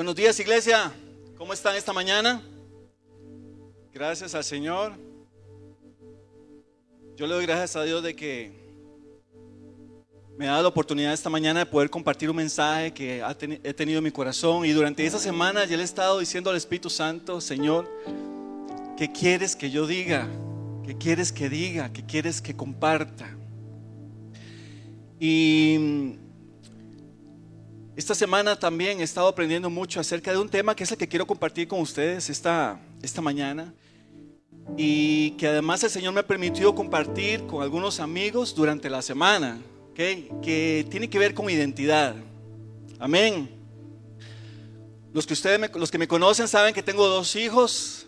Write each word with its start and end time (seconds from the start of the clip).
Buenos 0.00 0.16
días 0.16 0.40
iglesia, 0.40 0.90
¿cómo 1.36 1.52
están 1.52 1.76
esta 1.76 1.92
mañana? 1.92 2.42
Gracias 3.92 4.34
al 4.34 4.42
Señor. 4.44 4.94
Yo 7.16 7.26
le 7.26 7.34
doy 7.34 7.44
gracias 7.44 7.76
a 7.76 7.82
Dios 7.82 8.02
de 8.02 8.16
que 8.16 8.50
me 10.38 10.48
ha 10.48 10.52
dado 10.52 10.62
la 10.62 10.68
oportunidad 10.70 11.12
esta 11.12 11.28
mañana 11.28 11.60
de 11.60 11.66
poder 11.66 11.90
compartir 11.90 12.30
un 12.30 12.36
mensaje 12.36 12.94
que 12.94 13.22
he 13.62 13.74
tenido 13.74 13.98
en 13.98 14.04
mi 14.04 14.10
corazón 14.10 14.64
y 14.64 14.70
durante 14.70 15.04
esa 15.04 15.18
semana 15.18 15.66
ya 15.66 15.76
le 15.76 15.82
he 15.82 15.84
estado 15.84 16.18
diciendo 16.18 16.48
al 16.48 16.56
Espíritu 16.56 16.88
Santo, 16.88 17.38
Señor, 17.42 17.86
¿qué 18.96 19.12
quieres 19.12 19.54
que 19.54 19.70
yo 19.70 19.86
diga? 19.86 20.26
¿Qué 20.86 20.96
quieres 20.96 21.30
que 21.30 21.50
diga? 21.50 21.92
¿Qué 21.92 22.06
quieres 22.06 22.40
que 22.40 22.56
comparta? 22.56 23.36
Y 25.18 26.16
esta 28.00 28.14
semana 28.14 28.58
también 28.58 29.00
he 29.00 29.02
estado 29.02 29.28
aprendiendo 29.28 29.68
mucho 29.68 30.00
acerca 30.00 30.32
de 30.32 30.38
un 30.38 30.48
tema 30.48 30.74
que 30.74 30.84
es 30.84 30.90
el 30.90 30.96
que 30.96 31.06
quiero 31.06 31.26
compartir 31.26 31.68
con 31.68 31.80
ustedes 31.80 32.30
esta, 32.30 32.80
esta 33.02 33.20
mañana 33.20 33.74
y 34.74 35.32
que 35.32 35.46
además 35.46 35.84
el 35.84 35.90
Señor 35.90 36.14
me 36.14 36.20
ha 36.20 36.26
permitido 36.26 36.74
compartir 36.74 37.46
con 37.46 37.62
algunos 37.62 38.00
amigos 38.00 38.54
durante 38.54 38.88
la 38.88 39.02
semana, 39.02 39.60
que 39.94 40.86
tiene 40.90 41.10
que 41.10 41.18
ver 41.18 41.34
con 41.34 41.50
identidad. 41.50 42.14
Amén. 42.98 43.50
Los 45.12 45.26
que 45.26 45.34
ustedes 45.34 45.60
me, 45.60 45.68
los 45.68 45.90
que 45.90 45.98
me 45.98 46.08
conocen 46.08 46.48
saben 46.48 46.72
que 46.72 46.82
tengo 46.82 47.06
dos 47.06 47.36
hijos, 47.36 48.06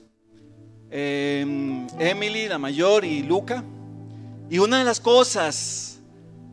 em, 0.90 1.86
Emily, 1.98 2.48
la 2.48 2.56
mayor, 2.56 3.04
y 3.04 3.22
Luca. 3.22 3.62
Y 4.48 4.58
una 4.58 4.78
de 4.78 4.84
las 4.84 5.00
cosas 5.00 5.98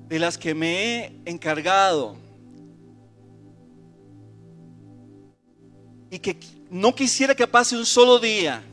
de 0.09 0.19
las 0.19 0.37
que 0.37 0.53
me 0.53 1.05
he 1.05 1.21
encargado 1.23 2.17
y 6.11 6.19
que 6.19 6.37
no 6.69 6.93
quisiera 6.93 7.35
que 7.35 7.47
pase 7.47 7.77
un 7.77 7.85
solo 7.85 8.19
día 8.19 8.63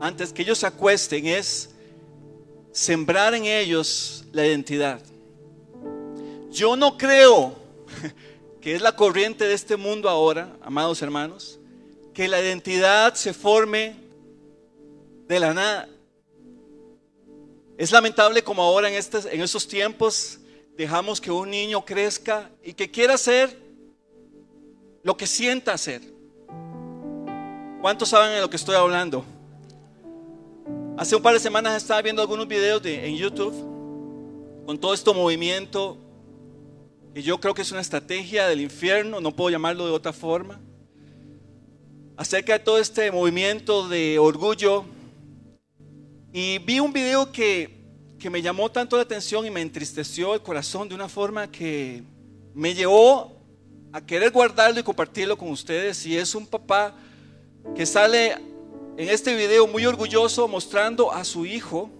antes 0.00 0.32
que 0.32 0.42
ellos 0.42 0.58
se 0.58 0.66
acuesten 0.66 1.26
es 1.26 1.70
sembrar 2.72 3.34
en 3.34 3.46
ellos 3.46 4.24
la 4.32 4.46
identidad. 4.46 5.00
Yo 6.50 6.76
no 6.76 6.98
creo 6.98 7.54
que 8.60 8.74
es 8.74 8.82
la 8.82 8.94
corriente 8.94 9.46
de 9.46 9.54
este 9.54 9.76
mundo 9.76 10.08
ahora, 10.08 10.56
amados 10.60 11.00
hermanos, 11.00 11.58
que 12.12 12.28
la 12.28 12.40
identidad 12.40 13.14
se 13.14 13.32
forme 13.32 13.96
de 15.26 15.40
la 15.40 15.54
nada. 15.54 15.88
Es 17.76 17.90
lamentable 17.90 18.44
como 18.44 18.62
ahora 18.62 18.88
en, 18.88 18.94
estos, 18.94 19.26
en 19.26 19.44
tiempos 19.68 20.38
dejamos 20.76 21.20
que 21.20 21.30
un 21.30 21.50
niño 21.50 21.84
crezca 21.84 22.50
y 22.62 22.72
que 22.72 22.90
quiera 22.90 23.14
hacer 23.14 23.58
lo 25.02 25.16
que 25.16 25.26
sienta 25.26 25.72
hacer. 25.72 26.13
¿Cuántos 27.84 28.08
saben 28.08 28.32
de 28.32 28.40
lo 28.40 28.48
que 28.48 28.56
estoy 28.56 28.76
hablando? 28.76 29.26
Hace 30.96 31.16
un 31.16 31.20
par 31.20 31.34
de 31.34 31.38
semanas 31.38 31.76
estaba 31.76 32.00
viendo 32.00 32.22
algunos 32.22 32.48
videos 32.48 32.82
de, 32.82 33.06
en 33.06 33.14
YouTube 33.14 33.52
con 34.64 34.78
todo 34.80 34.94
este 34.94 35.12
movimiento 35.12 35.98
que 37.12 37.22
yo 37.22 37.38
creo 37.38 37.52
que 37.52 37.60
es 37.60 37.70
una 37.72 37.82
estrategia 37.82 38.48
del 38.48 38.62
infierno, 38.62 39.20
no 39.20 39.36
puedo 39.36 39.50
llamarlo 39.50 39.84
de 39.84 39.92
otra 39.92 40.14
forma, 40.14 40.62
acerca 42.16 42.54
de 42.54 42.60
todo 42.60 42.78
este 42.78 43.12
movimiento 43.12 43.86
de 43.86 44.18
orgullo. 44.18 44.86
Y 46.32 46.56
vi 46.60 46.80
un 46.80 46.90
video 46.90 47.30
que, 47.30 47.84
que 48.18 48.30
me 48.30 48.40
llamó 48.40 48.70
tanto 48.70 48.96
la 48.96 49.02
atención 49.02 49.44
y 49.44 49.50
me 49.50 49.60
entristeció 49.60 50.32
el 50.32 50.40
corazón 50.40 50.88
de 50.88 50.94
una 50.94 51.10
forma 51.10 51.50
que 51.50 52.02
me 52.54 52.74
llevó 52.74 53.36
a 53.92 54.00
querer 54.00 54.30
guardarlo 54.30 54.80
y 54.80 54.82
compartirlo 54.82 55.36
con 55.36 55.50
ustedes. 55.50 56.06
Y 56.06 56.16
es 56.16 56.34
un 56.34 56.46
papá 56.46 56.94
que 57.74 57.86
sale 57.86 58.32
en 58.96 59.08
este 59.08 59.34
video 59.34 59.66
muy 59.66 59.84
orgulloso 59.86 60.46
mostrando 60.46 61.12
a 61.12 61.24
su 61.24 61.46
hijo. 61.46 61.90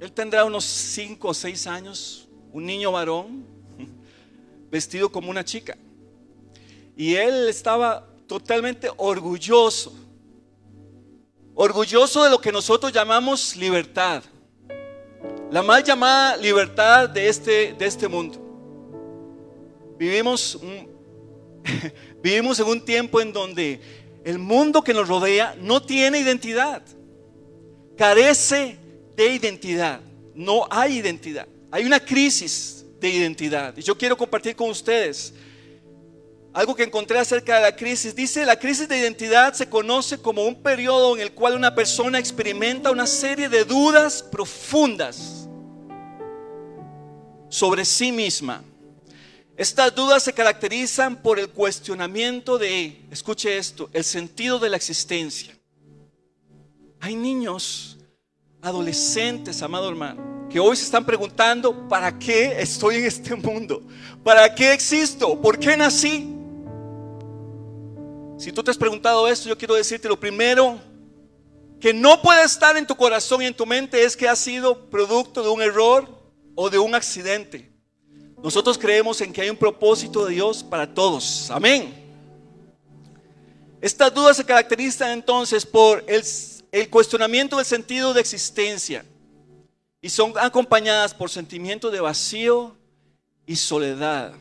Él 0.00 0.12
tendrá 0.12 0.44
unos 0.44 0.64
5 0.64 1.28
o 1.28 1.34
6 1.34 1.66
años, 1.66 2.28
un 2.52 2.64
niño 2.64 2.92
varón, 2.92 3.44
vestido 4.70 5.10
como 5.10 5.30
una 5.30 5.44
chica. 5.44 5.76
Y 6.96 7.14
él 7.14 7.48
estaba 7.48 8.06
totalmente 8.26 8.90
orgulloso, 8.96 9.92
orgulloso 11.54 12.24
de 12.24 12.30
lo 12.30 12.40
que 12.40 12.50
nosotros 12.50 12.92
llamamos 12.92 13.54
libertad, 13.56 14.22
la 15.50 15.62
mal 15.62 15.84
llamada 15.84 16.36
libertad 16.36 17.08
de 17.08 17.28
este, 17.28 17.74
de 17.74 17.86
este 17.86 18.08
mundo. 18.08 18.38
Vivimos 19.98 20.54
un, 20.56 20.96
Vivimos 22.26 22.58
en 22.58 22.66
un 22.66 22.84
tiempo 22.84 23.20
en 23.20 23.32
donde 23.32 23.80
el 24.24 24.40
mundo 24.40 24.82
que 24.82 24.92
nos 24.92 25.06
rodea 25.06 25.54
no 25.60 25.80
tiene 25.80 26.18
identidad, 26.18 26.82
carece 27.96 28.76
de 29.14 29.32
identidad, 29.32 30.00
no 30.34 30.66
hay 30.68 30.96
identidad, 30.96 31.46
hay 31.70 31.84
una 31.84 32.00
crisis 32.00 32.84
de 32.98 33.10
identidad. 33.10 33.76
Y 33.76 33.82
yo 33.82 33.96
quiero 33.96 34.16
compartir 34.16 34.56
con 34.56 34.70
ustedes 34.70 35.34
algo 36.52 36.74
que 36.74 36.82
encontré 36.82 37.16
acerca 37.16 37.54
de 37.54 37.62
la 37.62 37.76
crisis. 37.76 38.12
Dice, 38.12 38.44
la 38.44 38.58
crisis 38.58 38.88
de 38.88 38.98
identidad 38.98 39.54
se 39.54 39.68
conoce 39.68 40.18
como 40.18 40.42
un 40.42 40.60
periodo 40.60 41.14
en 41.14 41.22
el 41.22 41.30
cual 41.30 41.54
una 41.54 41.76
persona 41.76 42.18
experimenta 42.18 42.90
una 42.90 43.06
serie 43.06 43.48
de 43.48 43.64
dudas 43.64 44.20
profundas 44.20 45.48
sobre 47.48 47.84
sí 47.84 48.10
misma 48.10 48.64
estas 49.56 49.94
dudas 49.94 50.22
se 50.22 50.34
caracterizan 50.34 51.16
por 51.22 51.38
el 51.38 51.48
cuestionamiento 51.48 52.58
de, 52.58 53.00
escuche 53.10 53.56
esto, 53.56 53.88
el 53.94 54.04
sentido 54.04 54.58
de 54.58 54.68
la 54.68 54.76
existencia. 54.76 55.56
Hay 57.00 57.16
niños, 57.16 57.96
adolescentes, 58.60 59.62
amado 59.62 59.88
hermano, 59.88 60.48
que 60.50 60.60
hoy 60.60 60.76
se 60.76 60.84
están 60.84 61.06
preguntando, 61.06 61.88
¿para 61.88 62.18
qué 62.18 62.60
estoy 62.60 62.96
en 62.96 63.06
este 63.06 63.34
mundo? 63.34 63.82
¿Para 64.22 64.54
qué 64.54 64.74
existo? 64.74 65.40
¿Por 65.40 65.58
qué 65.58 65.74
nací? 65.74 66.34
Si 68.38 68.52
tú 68.52 68.62
te 68.62 68.70
has 68.70 68.76
preguntado 68.76 69.26
esto, 69.26 69.48
yo 69.48 69.56
quiero 69.56 69.74
decirte 69.74 70.08
lo 70.08 70.20
primero 70.20 70.78
que 71.80 71.94
no 71.94 72.20
puede 72.20 72.44
estar 72.44 72.76
en 72.76 72.86
tu 72.86 72.94
corazón 72.94 73.40
y 73.40 73.46
en 73.46 73.54
tu 73.54 73.64
mente 73.64 74.04
es 74.04 74.16
que 74.16 74.28
ha 74.28 74.36
sido 74.36 74.90
producto 74.90 75.42
de 75.42 75.48
un 75.48 75.62
error 75.62 76.08
o 76.54 76.68
de 76.68 76.78
un 76.78 76.94
accidente. 76.94 77.75
Nosotros 78.42 78.76
creemos 78.78 79.20
en 79.20 79.32
que 79.32 79.42
hay 79.42 79.50
un 79.50 79.56
propósito 79.56 80.24
de 80.26 80.34
Dios 80.34 80.62
para 80.62 80.92
todos. 80.92 81.50
Amén. 81.50 82.06
Estas 83.80 84.12
dudas 84.12 84.36
se 84.36 84.44
caracterizan 84.44 85.10
entonces 85.10 85.64
por 85.64 86.04
el, 86.06 86.90
cuestionamiento 86.90 87.56
del 87.56 87.66
sentido 87.66 88.12
de 88.12 88.20
existencia 88.20 89.04
y 90.00 90.08
son 90.08 90.32
acompañadas 90.36 91.14
por 91.14 91.30
sentimientos 91.30 91.92
de 91.92 92.00
vacío 92.00 92.76
y 93.46 93.56
soledad. 93.56 94.32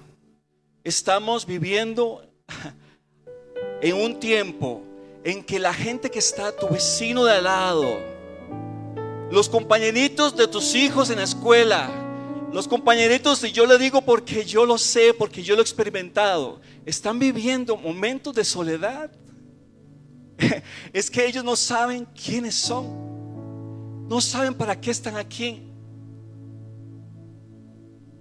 Estamos 0.84 1.45
viviendo 1.45 2.28
en 3.81 3.95
un 3.95 4.19
tiempo 4.19 4.81
en 5.23 5.44
que 5.44 5.59
la 5.59 5.73
gente 5.73 6.09
que 6.11 6.19
está 6.19 6.47
a 6.47 6.55
tu 6.55 6.67
vecino 6.69 7.25
de 7.25 7.34
al 7.34 7.44
lado, 7.44 8.00
los 9.31 9.50
compañeritos 9.50 10.35
de 10.35 10.47
tus 10.47 10.75
hijos 10.75 11.09
en 11.09 11.17
la 11.17 11.23
escuela, 11.23 12.04
los 12.55 12.69
compañeritos, 12.69 13.43
y 13.43 13.51
yo 13.51 13.66
le 13.66 13.77
digo 13.77 14.01
porque 14.01 14.45
yo 14.45 14.66
lo 14.66 14.77
sé, 14.77 15.13
porque 15.13 15.43
yo 15.43 15.55
lo 15.55 15.61
he 15.61 15.63
experimentado, 15.63 16.61
están 16.85 17.19
viviendo 17.19 17.75
momentos 17.75 18.33
de 18.33 18.45
soledad. 18.45 19.11
Es 20.93 21.11
que 21.11 21.25
ellos 21.25 21.43
no 21.43 21.57
saben 21.57 22.05
quiénes 22.05 22.55
son. 22.55 24.07
No 24.07 24.21
saben 24.21 24.53
para 24.53 24.79
qué 24.79 24.91
están 24.91 25.17
aquí. 25.17 25.63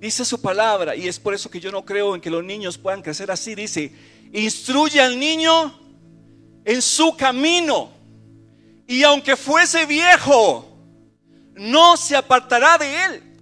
Dice 0.01 0.25
su 0.25 0.41
palabra, 0.41 0.97
y 0.97 1.07
es 1.07 1.21
por 1.21 1.33
eso 1.33 1.49
que 1.49 1.61
yo 1.61 1.71
no 1.71 1.85
creo 1.85 2.17
en 2.17 2.21
que 2.21 2.29
los 2.29 2.43
niños 2.43 2.77
puedan 2.77 3.03
crecer 3.03 3.31
así. 3.31 3.55
Dice, 3.55 3.93
instruye 4.33 5.01
al 5.01 5.17
niño 5.17 5.79
en 6.65 6.83
su 6.83 7.17
camino. 7.17 7.93
Y 8.89 9.05
aunque 9.05 9.37
fuese 9.37 9.87
viejo, 9.87 10.67
no 11.55 11.97
se 11.97 12.17
apartará 12.17 12.79
de 12.79 13.05
él. 13.05 13.34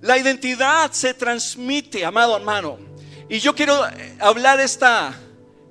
La 0.00 0.16
identidad 0.16 0.90
se 0.92 1.12
transmite, 1.12 2.04
amado 2.04 2.36
hermano. 2.36 2.78
Y 3.28 3.38
yo 3.38 3.54
quiero 3.54 3.86
eh, 3.86 4.16
hablar 4.18 4.58
esta, 4.58 5.14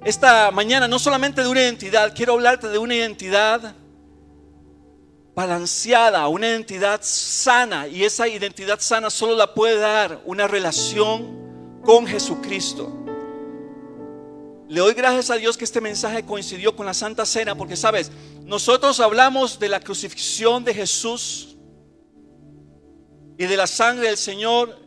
esta 0.04 0.52
mañana 0.52 0.88
no 0.88 1.00
solamente 1.00 1.42
de 1.42 1.48
una 1.48 1.62
identidad, 1.62 2.14
quiero 2.16 2.34
hablarte 2.34 2.68
de 2.68 2.78
una 2.78 2.96
identidad 2.96 3.76
balanceada, 5.36 6.28
una 6.28 6.48
identidad 6.48 7.00
sana. 7.02 7.88
Y 7.88 8.04
esa 8.04 8.28
identidad 8.28 8.80
sana 8.80 9.10
solo 9.10 9.36
la 9.36 9.54
puede 9.54 9.78
dar 9.78 10.22
una 10.26 10.48
relación 10.48 11.82
con 11.84 12.06
Jesucristo. 12.06 12.96
Le 14.68 14.80
doy 14.80 14.94
gracias 14.94 15.32
a 15.32 15.36
Dios 15.36 15.58
que 15.58 15.66
este 15.66 15.82
mensaje 15.82 16.24
coincidió 16.24 16.76
con 16.76 16.86
la 16.86 16.94
Santa 16.94 17.26
Cena, 17.26 17.56
porque 17.56 17.76
sabes, 17.76 18.12
nosotros 18.44 19.00
hablamos 19.00 19.58
de 19.58 19.70
la 19.70 19.80
crucifixión 19.80 20.64
de 20.64 20.76
Jesús 20.76 21.58
y 23.40 23.46
de 23.46 23.56
la 23.56 23.68
sangre 23.68 24.08
del 24.08 24.18
Señor 24.18 24.78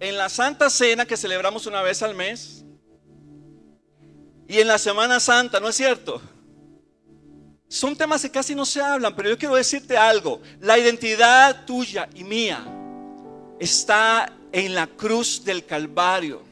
en 0.00 0.16
la 0.16 0.28
Santa 0.28 0.68
Cena 0.68 1.06
que 1.06 1.16
celebramos 1.16 1.66
una 1.66 1.80
vez 1.80 2.02
al 2.02 2.16
mes. 2.16 2.64
y 4.48 4.58
en 4.58 4.66
la 4.66 4.78
Semana 4.78 5.20
Santa, 5.20 5.60
¿no 5.60 5.68
es 5.68 5.76
cierto? 5.76 6.20
Son 7.68 7.94
temas 7.94 8.20
que 8.20 8.30
casi 8.32 8.52
no 8.52 8.66
se 8.66 8.82
hablan, 8.82 9.14
pero 9.14 9.30
yo 9.30 9.38
quiero 9.38 9.54
decirte 9.54 9.96
algo. 9.96 10.42
La 10.58 10.76
identidad 10.76 11.64
tuya 11.64 12.08
y 12.12 12.24
mía 12.24 12.66
está 13.60 14.32
en 14.50 14.74
la 14.74 14.88
cruz 14.88 15.44
del 15.44 15.64
Calvario. 15.64 16.42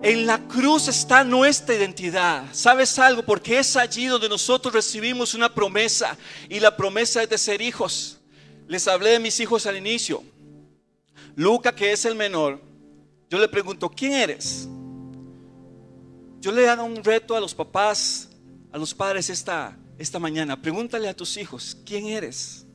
En 0.00 0.26
la 0.26 0.46
cruz 0.46 0.86
está 0.86 1.24
nuestra 1.24 1.74
identidad. 1.74 2.44
¿Sabes 2.52 2.96
algo? 3.00 3.24
Porque 3.24 3.58
es 3.58 3.74
allí 3.74 4.06
donde 4.06 4.28
nosotros 4.28 4.72
recibimos 4.72 5.34
una 5.34 5.52
promesa 5.52 6.16
y 6.48 6.60
la 6.60 6.76
promesa 6.76 7.20
es 7.20 7.28
de 7.28 7.38
ser 7.38 7.60
hijos. 7.60 8.20
Les 8.68 8.86
hablé 8.86 9.10
de 9.10 9.18
mis 9.18 9.40
hijos 9.40 9.66
al 9.66 9.76
inicio. 9.76 10.22
Luca, 11.36 11.74
que 11.74 11.92
es 11.92 12.04
el 12.04 12.14
menor, 12.14 12.60
yo 13.30 13.38
le 13.38 13.48
pregunto, 13.48 13.88
¿quién 13.88 14.12
eres? 14.12 14.68
Yo 16.40 16.52
le 16.52 16.68
hago 16.68 16.84
un 16.84 17.02
reto 17.02 17.34
a 17.34 17.40
los 17.40 17.54
papás, 17.54 18.28
a 18.70 18.78
los 18.78 18.92
padres 18.92 19.30
esta, 19.30 19.76
esta 19.96 20.18
mañana. 20.18 20.60
Pregúntale 20.60 21.08
a 21.08 21.16
tus 21.16 21.36
hijos, 21.36 21.78
¿quién 21.86 22.06
eres? 22.06 22.66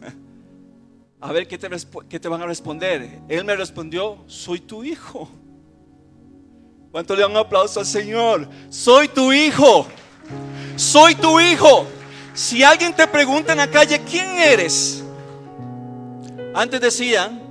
a 1.20 1.32
ver 1.32 1.48
¿qué 1.48 1.58
te, 1.58 1.68
qué 2.08 2.20
te 2.20 2.28
van 2.28 2.42
a 2.42 2.46
responder. 2.46 3.22
Él 3.28 3.44
me 3.44 3.56
respondió, 3.56 4.22
soy 4.26 4.60
tu 4.60 4.84
hijo. 4.84 5.28
¿Cuánto 6.92 7.16
le 7.16 7.22
dan 7.22 7.30
un 7.30 7.38
aplauso 7.38 7.80
al 7.80 7.86
Señor? 7.86 8.48
Soy 8.68 9.08
tu 9.08 9.32
hijo. 9.32 9.86
Soy 10.76 11.14
tu 11.14 11.40
hijo. 11.40 11.86
Si 12.34 12.62
alguien 12.62 12.94
te 12.94 13.06
pregunta 13.06 13.52
en 13.52 13.58
la 13.58 13.70
calle, 13.70 14.00
¿quién 14.08 14.38
eres? 14.38 15.01
Antes 16.54 16.80
decían, 16.80 17.42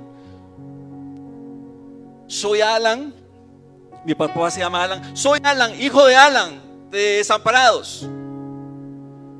soy 2.26 2.60
Alan. 2.60 3.14
Mi 4.04 4.14
papá 4.14 4.50
se 4.50 4.60
llama 4.60 4.84
Alan. 4.84 5.16
Soy 5.16 5.40
Alan, 5.42 5.80
hijo 5.80 6.04
de 6.04 6.16
Alan, 6.16 6.60
de 6.90 6.98
Desamparados. 7.18 8.08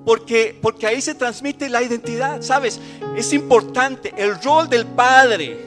Porque, 0.05 0.59
porque 0.61 0.87
ahí 0.87 1.01
se 1.01 1.15
transmite 1.15 1.69
la 1.69 1.83
identidad, 1.83 2.43
¿sabes? 2.43 2.81
Es 3.17 3.33
importante 3.33 4.13
el 4.17 4.41
rol 4.43 4.69
del 4.69 4.87
padre 4.87 5.59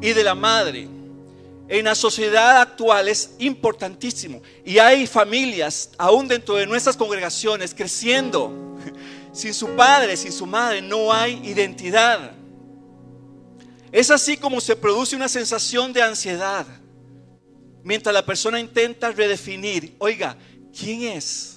y 0.00 0.12
de 0.12 0.24
la 0.24 0.34
madre 0.34 0.88
en 1.72 1.86
la 1.86 1.94
sociedad 1.94 2.60
actual 2.60 3.08
es 3.08 3.30
importantísimo. 3.38 4.42
Y 4.62 4.78
hay 4.78 5.06
familias, 5.06 5.88
aún 5.96 6.28
dentro 6.28 6.56
de 6.56 6.66
nuestras 6.66 6.98
congregaciones, 6.98 7.74
creciendo. 7.74 8.52
Sin 9.32 9.54
su 9.54 9.68
padre, 9.68 10.18
sin 10.18 10.32
su 10.32 10.44
madre, 10.44 10.82
no 10.82 11.10
hay 11.10 11.40
identidad. 11.42 12.32
Es 13.92 14.10
así 14.10 14.36
como 14.36 14.60
se 14.60 14.74
produce 14.74 15.14
una 15.14 15.28
sensación 15.28 15.92
de 15.92 16.02
ansiedad. 16.02 16.66
Mientras 17.84 18.12
la 18.12 18.26
persona 18.26 18.58
intenta 18.58 19.12
redefinir, 19.12 19.94
oiga, 19.98 20.36
¿quién 20.72 21.02
es? 21.02 21.52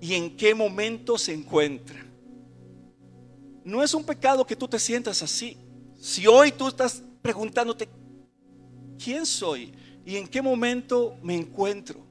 y 0.00 0.14
en 0.14 0.36
qué 0.36 0.54
momento 0.54 1.18
se 1.18 1.32
encuentra. 1.32 2.04
No 3.64 3.82
es 3.82 3.94
un 3.94 4.04
pecado 4.04 4.46
que 4.46 4.56
tú 4.56 4.68
te 4.68 4.78
sientas 4.78 5.22
así. 5.22 5.56
Si 5.98 6.26
hoy 6.26 6.52
tú 6.52 6.68
estás 6.68 7.02
preguntándote, 7.22 7.88
¿quién 9.02 9.26
soy? 9.26 9.72
¿Y 10.04 10.16
en 10.16 10.28
qué 10.28 10.40
momento 10.40 11.16
me 11.22 11.34
encuentro? 11.34 12.06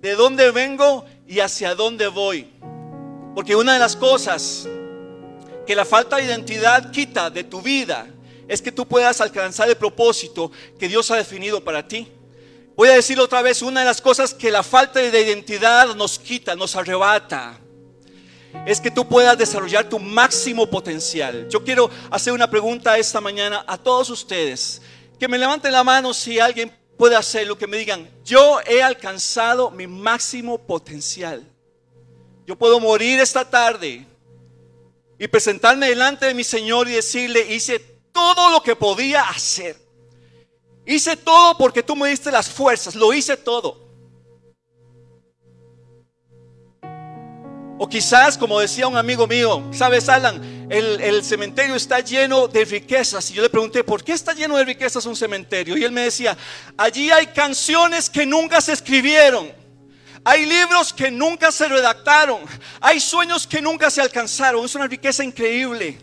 ¿De 0.00 0.14
dónde 0.14 0.50
vengo 0.50 1.04
y 1.28 1.38
hacia 1.38 1.76
dónde 1.76 2.08
voy? 2.08 2.48
Porque 3.36 3.54
una 3.54 3.74
de 3.74 3.78
las 3.78 3.94
cosas 3.94 4.68
que 5.66 5.74
la 5.74 5.84
falta 5.84 6.16
de 6.16 6.24
identidad 6.24 6.90
quita 6.90 7.30
de 7.30 7.44
tu 7.44 7.62
vida 7.62 8.06
es 8.48 8.60
que 8.60 8.72
tú 8.72 8.86
puedas 8.86 9.20
alcanzar 9.20 9.68
el 9.68 9.76
propósito 9.76 10.50
que 10.78 10.88
Dios 10.88 11.10
ha 11.10 11.16
definido 11.16 11.62
para 11.62 11.86
ti. 11.86 12.10
Voy 12.76 12.88
a 12.88 12.94
decir 12.94 13.18
otra 13.20 13.42
vez, 13.42 13.62
una 13.62 13.80
de 13.80 13.86
las 13.86 14.00
cosas 14.00 14.34
que 14.34 14.50
la 14.50 14.62
falta 14.62 15.00
de 15.00 15.20
identidad 15.20 15.94
nos 15.94 16.18
quita, 16.18 16.54
nos 16.56 16.74
arrebata, 16.74 17.58
es 18.66 18.80
que 18.80 18.90
tú 18.90 19.08
puedas 19.08 19.36
desarrollar 19.38 19.88
tu 19.88 19.98
máximo 19.98 20.66
potencial. 20.66 21.48
Yo 21.48 21.62
quiero 21.64 21.90
hacer 22.10 22.32
una 22.32 22.50
pregunta 22.50 22.96
esta 22.98 23.20
mañana 23.20 23.64
a 23.66 23.76
todos 23.78 24.10
ustedes, 24.10 24.82
que 25.18 25.28
me 25.28 25.38
levanten 25.38 25.72
la 25.72 25.84
mano 25.84 26.12
si 26.12 26.38
alguien 26.38 26.72
puede 26.96 27.16
hacerlo, 27.16 27.58
que 27.58 27.66
me 27.66 27.76
digan, 27.76 28.08
yo 28.24 28.60
he 28.66 28.82
alcanzado 28.82 29.70
mi 29.70 29.86
máximo 29.86 30.58
potencial. 30.58 31.42
Yo 32.46 32.56
puedo 32.56 32.80
morir 32.80 33.20
esta 33.20 33.48
tarde 33.48 34.06
y 35.22 35.28
presentarme 35.28 35.88
delante 35.88 36.26
de 36.26 36.34
mi 36.34 36.42
Señor 36.42 36.88
y 36.88 36.94
decirle, 36.94 37.54
hice 37.54 37.78
todo 38.10 38.50
lo 38.50 38.60
que 38.60 38.74
podía 38.74 39.22
hacer. 39.22 39.76
Hice 40.84 41.16
todo 41.16 41.56
porque 41.56 41.80
tú 41.80 41.94
me 41.94 42.08
diste 42.08 42.32
las 42.32 42.50
fuerzas, 42.50 42.96
lo 42.96 43.14
hice 43.14 43.36
todo. 43.36 43.88
O 47.78 47.88
quizás, 47.88 48.36
como 48.36 48.58
decía 48.58 48.88
un 48.88 48.96
amigo 48.96 49.28
mío, 49.28 49.62
sabes, 49.70 50.08
Alan, 50.08 50.66
el, 50.68 51.22
cementerio 51.22 51.76
está 51.76 52.00
lleno 52.00 52.48
de 52.48 52.64
riquezas. 52.64 53.30
Y 53.30 53.34
yo 53.34 53.42
le 53.42 53.48
pregunté, 53.48 53.84
¿por 53.84 54.02
qué 54.02 54.14
está 54.14 54.32
lleno 54.32 54.56
de 54.56 54.64
riquezas 54.64 55.06
un 55.06 55.14
cementerio? 55.14 55.76
Y 55.76 55.84
él 55.84 55.92
me 55.92 56.00
decía, 56.00 56.36
allí 56.76 57.12
hay 57.12 57.28
canciones 57.28 58.10
que 58.10 58.26
nunca 58.26 58.60
se 58.60 58.72
escribieron. 58.72 59.61
Hay 60.24 60.46
libros 60.46 60.92
que 60.92 61.10
nunca 61.10 61.50
se 61.50 61.68
redactaron. 61.68 62.40
Hay 62.80 63.00
sueños 63.00 63.46
que 63.46 63.60
nunca 63.60 63.90
se 63.90 64.00
alcanzaron. 64.00 64.64
Es 64.64 64.74
una 64.74 64.86
riqueza 64.86 65.24
increíble 65.24 65.98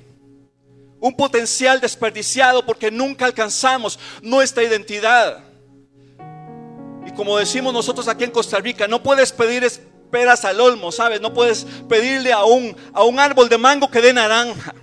un 1.00 1.16
potencial 1.16 1.80
desperdiciado 1.80 2.66
porque 2.66 2.92
nunca 2.92 3.26
alcanzamos 3.26 3.98
nuestra 4.22 4.64
identidad. 4.64 5.44
Y 7.06 7.12
como 7.12 7.38
decimos 7.38 7.74
nosotros 7.74 8.08
aquí 8.08 8.26
en 8.26 8.32
Costa 8.32 8.60
Rica, 8.60 8.88
no 8.88 9.02
puedes 9.02 9.32
pedir 9.32 9.64
esperas 9.64 10.44
al 10.46 10.60
olmo, 10.60 10.92
¿sabes? 10.92 11.22
No 11.22 11.34
puedes 11.34 11.66
pedirle 11.88 12.34
a 12.34 12.44
un, 12.44 12.76
a 12.94 13.04
un 13.04 13.20
árbol 13.20 13.48
de 13.48 13.58
mango 13.58 13.90
que 13.90 14.02
dé 14.02 14.14
naranja. 14.14 14.76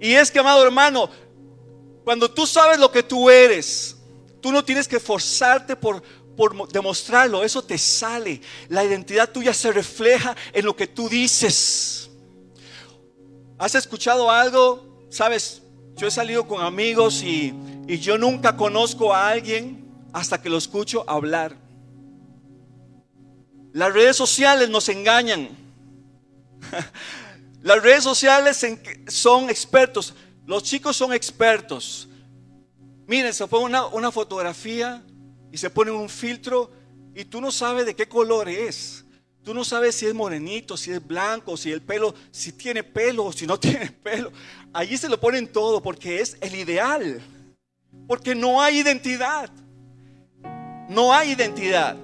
Y 0.00 0.12
es 0.12 0.30
que, 0.30 0.38
amado 0.38 0.64
hermano, 0.64 1.10
cuando 2.04 2.30
tú 2.30 2.46
sabes 2.46 2.78
lo 2.78 2.90
que 2.90 3.02
tú 3.02 3.30
eres, 3.30 3.96
tú 4.40 4.52
no 4.52 4.64
tienes 4.64 4.86
que 4.86 5.00
forzarte 5.00 5.74
por, 5.74 6.02
por 6.36 6.68
demostrarlo, 6.68 7.44
eso 7.44 7.62
te 7.62 7.78
sale. 7.78 8.40
La 8.68 8.84
identidad 8.84 9.30
tuya 9.30 9.54
se 9.54 9.72
refleja 9.72 10.36
en 10.52 10.64
lo 10.64 10.74
que 10.74 10.86
tú 10.86 11.08
dices. 11.08 12.10
¿Has 13.58 13.74
escuchado 13.74 14.30
algo 14.30 14.94
Sabes, 15.14 15.62
yo 15.94 16.08
he 16.08 16.10
salido 16.10 16.48
con 16.48 16.60
amigos 16.60 17.22
y, 17.22 17.54
yo 17.86 18.18
nunca 18.18 18.56
conozco 18.56 19.14
a 19.14 19.28
alguien 19.28 19.94
hasta 20.12 20.42
que 20.42 20.50
lo 20.50 20.58
escucho 20.58 21.08
hablar. 21.08 21.56
Las 23.72 23.94
redes 23.94 24.16
sociales 24.16 24.68
nos 24.68 24.88
engañan. 24.88 25.50
Las 27.62 27.80
redes 27.80 28.02
sociales 28.02 28.66
son 29.06 29.48
expertos. 29.50 30.14
Los 30.46 30.64
chicos 30.64 30.96
son 30.96 31.12
expertos. 31.12 32.08
Miren, 33.06 33.32
se 33.32 33.46
pone 33.46 33.66
una, 33.66 33.86
una, 33.86 34.10
fotografía 34.10 35.00
y 35.54 35.56
se 35.56 35.70
pone 35.70 35.92
un 35.92 36.08
filtro 36.08 36.68
y 37.14 37.24
tú 37.26 37.40
no 37.40 37.52
sabes 37.52 37.86
de 37.86 37.94
qué 37.94 38.08
color 38.08 38.48
es. 38.48 39.04
Tú 39.44 39.54
no 39.54 39.62
sabes 39.62 39.94
si 39.94 40.04
es 40.04 40.12
morenito, 40.12 40.76
si 40.76 40.90
es 40.90 41.06
blanco, 41.06 41.56
si 41.56 41.70
el 41.70 41.80
pelo, 41.80 42.12
si 42.32 42.50
tiene 42.50 42.82
pelo 42.82 43.26
o 43.26 43.32
si 43.32 43.46
no 43.46 43.56
tiene 43.60 43.86
pelo. 43.86 44.32
Allí 44.72 44.98
se 44.98 45.08
lo 45.08 45.20
ponen 45.20 45.46
todo 45.46 45.80
porque 45.80 46.20
es 46.20 46.36
el 46.40 46.56
ideal. 46.56 47.22
Porque 48.08 48.34
no 48.34 48.60
hay 48.60 48.78
identidad. 48.78 49.48
No 50.88 51.14
hay 51.14 51.30
identidad. 51.30 51.96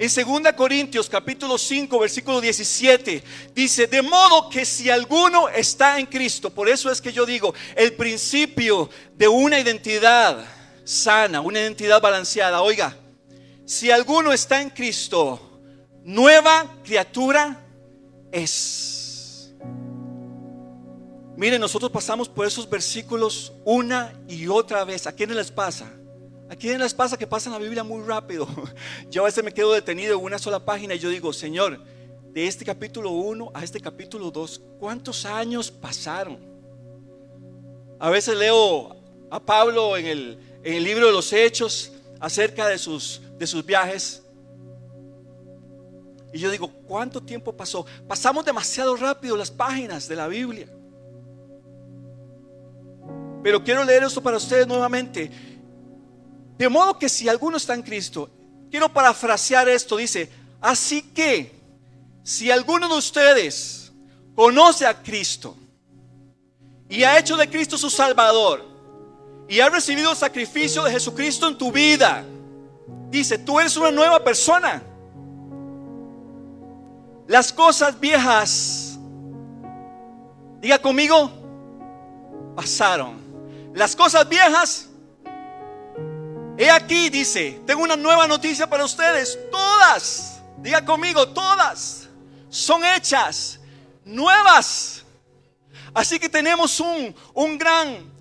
En 0.00 0.42
2 0.42 0.52
Corintios 0.56 1.08
capítulo 1.08 1.56
5 1.56 1.96
versículo 1.96 2.40
17 2.40 3.22
dice, 3.54 3.86
de 3.86 4.02
modo 4.02 4.50
que 4.50 4.64
si 4.64 4.90
alguno 4.90 5.48
está 5.48 6.00
en 6.00 6.06
Cristo, 6.06 6.50
por 6.50 6.68
eso 6.68 6.90
es 6.90 7.00
que 7.00 7.12
yo 7.12 7.24
digo, 7.24 7.54
el 7.76 7.92
principio 7.92 8.90
de 9.14 9.28
una 9.28 9.60
identidad 9.60 10.57
sana, 10.88 11.42
una 11.42 11.60
identidad 11.60 12.00
balanceada, 12.00 12.62
oiga, 12.62 12.96
si 13.66 13.90
alguno 13.90 14.32
está 14.32 14.62
en 14.62 14.70
Cristo, 14.70 15.38
nueva 16.02 16.64
criatura 16.82 17.62
es. 18.32 19.52
Miren, 21.36 21.60
nosotros 21.60 21.90
pasamos 21.90 22.26
por 22.26 22.46
esos 22.46 22.68
versículos 22.68 23.52
una 23.66 24.14
y 24.26 24.48
otra 24.48 24.82
vez. 24.84 25.06
¿A 25.06 25.12
quiénes 25.12 25.36
les 25.36 25.50
pasa? 25.50 25.92
¿A 26.48 26.56
quiénes 26.56 26.80
les 26.80 26.94
pasa 26.94 27.18
que 27.18 27.26
pasan 27.26 27.52
la 27.52 27.58
Biblia 27.58 27.84
muy 27.84 28.02
rápido? 28.02 28.48
Yo 29.10 29.22
a 29.22 29.26
veces 29.26 29.44
me 29.44 29.52
quedo 29.52 29.74
detenido 29.74 30.18
en 30.18 30.24
una 30.24 30.38
sola 30.38 30.64
página 30.64 30.94
y 30.94 30.98
yo 30.98 31.10
digo, 31.10 31.34
Señor, 31.34 31.84
de 32.32 32.46
este 32.46 32.64
capítulo 32.64 33.10
1 33.10 33.50
a 33.52 33.62
este 33.62 33.78
capítulo 33.78 34.30
2, 34.30 34.62
¿cuántos 34.80 35.26
años 35.26 35.70
pasaron? 35.70 36.38
A 37.98 38.08
veces 38.08 38.36
leo 38.38 38.96
a 39.30 39.38
Pablo 39.38 39.96
en 39.96 40.06
el, 40.06 40.47
en 40.62 40.74
el 40.74 40.84
libro 40.84 41.06
de 41.06 41.12
los 41.12 41.32
Hechos 41.32 41.92
acerca 42.20 42.66
de 42.66 42.78
sus 42.78 43.20
de 43.38 43.46
sus 43.46 43.64
viajes. 43.64 44.22
Y 46.32 46.38
yo 46.40 46.50
digo, 46.50 46.70
¿cuánto 46.86 47.22
tiempo 47.22 47.56
pasó? 47.56 47.86
Pasamos 48.06 48.44
demasiado 48.44 48.96
rápido 48.96 49.36
las 49.36 49.50
páginas 49.50 50.08
de 50.08 50.16
la 50.16 50.28
Biblia. 50.28 50.68
Pero 53.42 53.62
quiero 53.62 53.84
leer 53.84 54.02
esto 54.02 54.22
para 54.22 54.36
ustedes 54.36 54.66
nuevamente. 54.66 55.30
De 56.58 56.68
modo 56.68 56.98
que 56.98 57.08
si 57.08 57.28
alguno 57.28 57.56
está 57.56 57.74
en 57.74 57.82
Cristo, 57.82 58.28
quiero 58.70 58.92
parafrasear 58.92 59.68
esto, 59.68 59.96
dice, 59.96 60.28
así 60.60 61.02
que 61.02 61.52
si 62.24 62.50
alguno 62.50 62.88
de 62.88 62.96
ustedes 62.96 63.92
conoce 64.34 64.84
a 64.84 65.02
Cristo 65.02 65.56
y 66.88 67.04
ha 67.04 67.18
hecho 67.18 67.36
de 67.36 67.48
Cristo 67.48 67.78
su 67.78 67.88
Salvador 67.88 68.67
y 69.48 69.60
ha 69.60 69.68
recibido 69.68 70.10
el 70.10 70.16
sacrificio 70.16 70.82
de 70.84 70.92
Jesucristo 70.92 71.48
en 71.48 71.56
tu 71.56 71.72
vida, 71.72 72.24
dice, 73.10 73.38
tú 73.38 73.58
eres 73.58 73.76
una 73.76 73.90
nueva 73.90 74.22
persona. 74.22 74.82
Las 77.26 77.52
cosas 77.52 77.98
viejas, 77.98 78.98
diga 80.60 80.78
conmigo, 80.78 81.30
pasaron. 82.54 83.18
Las 83.74 83.94
cosas 83.94 84.28
viejas 84.28 84.88
He 86.60 86.68
aquí, 86.68 87.08
dice, 87.08 87.60
tengo 87.64 87.84
una 87.84 87.94
nueva 87.94 88.26
noticia 88.26 88.68
para 88.68 88.84
ustedes. 88.84 89.38
Todas, 89.48 90.40
diga 90.56 90.84
conmigo, 90.84 91.28
todas 91.28 92.08
son 92.48 92.84
hechas 92.84 93.60
nuevas. 94.04 95.04
Así 95.94 96.18
que 96.18 96.28
tenemos 96.28 96.80
un, 96.80 97.14
un 97.32 97.56
gran 97.56 98.12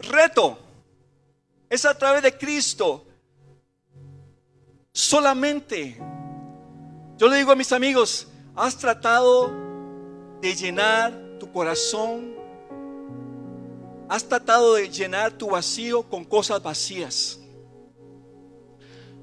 reto. 0.00 0.58
Es 1.68 1.84
a 1.84 1.96
través 1.96 2.22
de 2.22 2.36
Cristo. 2.36 3.04
Solamente, 4.92 5.96
yo 7.16 7.28
le 7.28 7.36
digo 7.36 7.52
a 7.52 7.56
mis 7.56 7.72
amigos, 7.72 8.28
has 8.54 8.76
tratado 8.76 9.50
de 10.40 10.54
llenar 10.54 11.38
tu 11.40 11.50
corazón, 11.50 12.34
has 14.08 14.22
tratado 14.22 14.74
de 14.74 14.90
llenar 14.90 15.32
tu 15.32 15.48
vacío 15.48 16.02
con 16.02 16.24
cosas 16.24 16.62
vacías. 16.62 17.38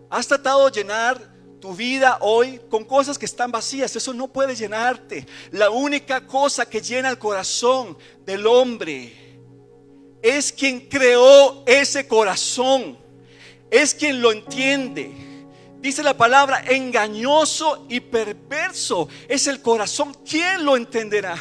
Has 0.09 0.27
tratado 0.27 0.65
de 0.65 0.71
llenar 0.81 1.21
tu 1.59 1.75
vida 1.75 2.17
hoy 2.21 2.59
con 2.69 2.83
cosas 2.83 3.19
que 3.19 3.25
están 3.25 3.51
vacías. 3.51 3.95
Eso 3.95 4.11
no 4.11 4.27
puede 4.27 4.55
llenarte. 4.55 5.27
La 5.51 5.69
única 5.69 6.25
cosa 6.25 6.67
que 6.67 6.81
llena 6.81 7.09
el 7.09 7.19
corazón 7.19 7.95
del 8.25 8.47
hombre 8.47 9.28
es 10.21 10.51
quien 10.51 10.81
creó 10.81 11.63
ese 11.65 12.07
corazón. 12.07 12.97
Es 13.71 13.93
quien 13.93 14.21
lo 14.21 14.31
entiende. 14.31 15.11
Dice 15.79 16.03
la 16.03 16.17
palabra 16.17 16.63
engañoso 16.67 17.85
y 17.89 17.99
perverso. 17.99 19.07
Es 19.27 19.47
el 19.47 19.61
corazón. 19.61 20.15
¿Quién 20.27 20.65
lo 20.65 20.75
entenderá? 20.75 21.37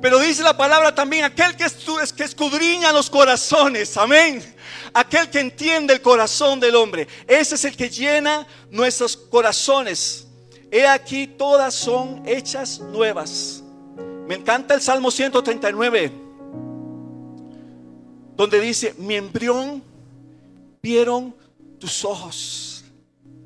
Pero 0.00 0.18
dice 0.18 0.42
la 0.42 0.56
palabra 0.56 0.94
también 0.94 1.24
aquel 1.24 1.56
que, 1.56 1.64
escudriña 1.64 2.92
los 2.92 3.10
corazones. 3.10 3.96
Amén 3.96 4.56
aquel 4.96 5.28
que 5.28 5.40
entiende 5.40 5.92
el 5.92 6.00
corazón 6.00 6.58
del 6.58 6.74
hombre. 6.74 7.06
Ese 7.26 7.56
es 7.56 7.64
el 7.64 7.76
que 7.76 7.90
llena 7.90 8.46
nuestros 8.70 9.16
corazones. 9.16 10.26
He 10.70 10.86
aquí, 10.86 11.26
todas 11.26 11.74
son 11.74 12.22
hechas 12.26 12.80
nuevas. 12.80 13.62
Me 14.26 14.34
encanta 14.34 14.74
el 14.74 14.80
Salmo 14.80 15.10
139, 15.10 16.12
donde 18.36 18.60
dice, 18.60 18.94
mi 18.98 19.16
embrión 19.16 19.82
vieron 20.82 21.34
tus 21.78 22.04
ojos. 22.04 22.84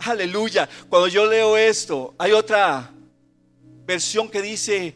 Aleluya. 0.01 0.69
Cuando 0.89 1.09
yo 1.09 1.27
leo 1.27 1.57
esto, 1.57 2.15
hay 2.19 2.33
otra 2.33 2.93
versión 3.87 4.29
que 4.29 4.43
dice, 4.43 4.95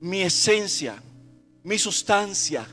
mi 0.00 0.22
esencia, 0.22 1.02
mi 1.62 1.78
sustancia 1.78 2.66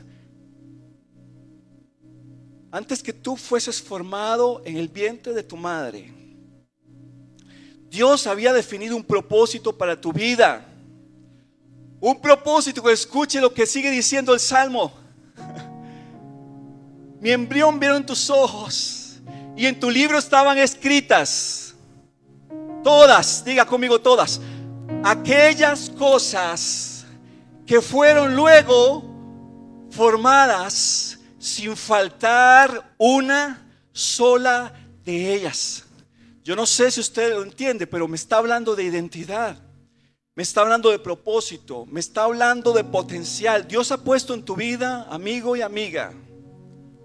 antes 2.70 3.02
que 3.02 3.12
tú 3.12 3.36
fueses 3.36 3.80
formado 3.80 4.62
en 4.64 4.76
el 4.76 4.88
vientre 4.88 5.32
de 5.32 5.42
tu 5.42 5.56
madre, 5.56 6.12
Dios 7.88 8.26
había 8.26 8.52
definido 8.52 8.94
un 8.94 9.04
propósito 9.04 9.76
para 9.76 9.98
tu 9.98 10.12
vida. 10.12 10.66
Un 12.00 12.20
propósito 12.20 12.88
escuche 12.90 13.40
lo 13.40 13.52
que 13.52 13.66
sigue 13.66 13.90
diciendo 13.90 14.34
el 14.34 14.40
Salmo. 14.40 14.92
Mi 17.20 17.30
embrión 17.30 17.80
vieron 17.80 18.04
tus 18.04 18.30
ojos 18.30 19.16
y 19.56 19.66
en 19.66 19.78
tu 19.78 19.90
libro 19.90 20.18
estaban 20.18 20.56
escritas 20.58 21.74
todas, 22.84 23.44
diga 23.44 23.66
conmigo 23.66 24.00
todas, 24.00 24.40
aquellas 25.02 25.90
cosas 25.90 27.04
que 27.66 27.80
fueron 27.80 28.34
luego 28.34 29.04
formadas 29.90 31.18
sin 31.38 31.76
faltar 31.76 32.94
una 32.98 33.66
sola 33.92 34.72
de 35.04 35.34
ellas. 35.34 35.84
Yo 36.44 36.56
no 36.56 36.66
sé 36.66 36.90
si 36.90 37.00
usted 37.00 37.34
lo 37.34 37.42
entiende, 37.42 37.86
pero 37.86 38.08
me 38.08 38.16
está 38.16 38.38
hablando 38.38 38.74
de 38.74 38.84
identidad. 38.84 39.56
Me 40.34 40.44
está 40.44 40.60
hablando 40.60 40.90
de 40.90 41.00
propósito, 41.00 41.84
me 41.86 41.98
está 41.98 42.22
hablando 42.22 42.72
de 42.72 42.84
potencial. 42.84 43.66
Dios 43.66 43.90
ha 43.90 43.98
puesto 43.98 44.34
en 44.34 44.44
tu 44.44 44.54
vida, 44.54 45.06
amigo 45.10 45.56
y 45.56 45.62
amiga, 45.62 46.14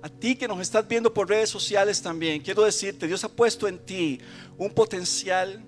a 0.04 0.10
ti 0.10 0.36
que 0.36 0.50
nos 0.50 0.60
estás 0.60 0.86
viendo 0.86 1.14
por 1.14 1.30
redes 1.30 1.50
sociales 1.50 2.02
también, 2.02 2.42
quiero 2.42 2.64
decirte, 2.64 3.08
Dios 3.08 3.24
ha 3.24 3.30
puesto 3.30 3.70
en 3.70 3.80
ti 3.80 4.20
un 4.58 4.70
potencial 4.70 5.64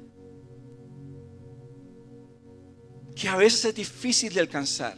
que 3.16 3.30
a 3.30 3.38
veces 3.38 3.64
es 3.64 3.74
difícil 3.74 4.34
de 4.34 4.42
alcanzar. 4.42 4.98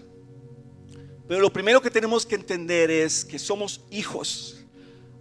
Pero 1.28 1.40
lo 1.40 1.54
primero 1.54 1.80
que 1.80 1.92
tenemos 1.92 2.26
que 2.26 2.34
entender 2.34 2.90
es 2.90 3.24
que 3.24 3.38
somos 3.38 3.82
hijos. 3.92 4.58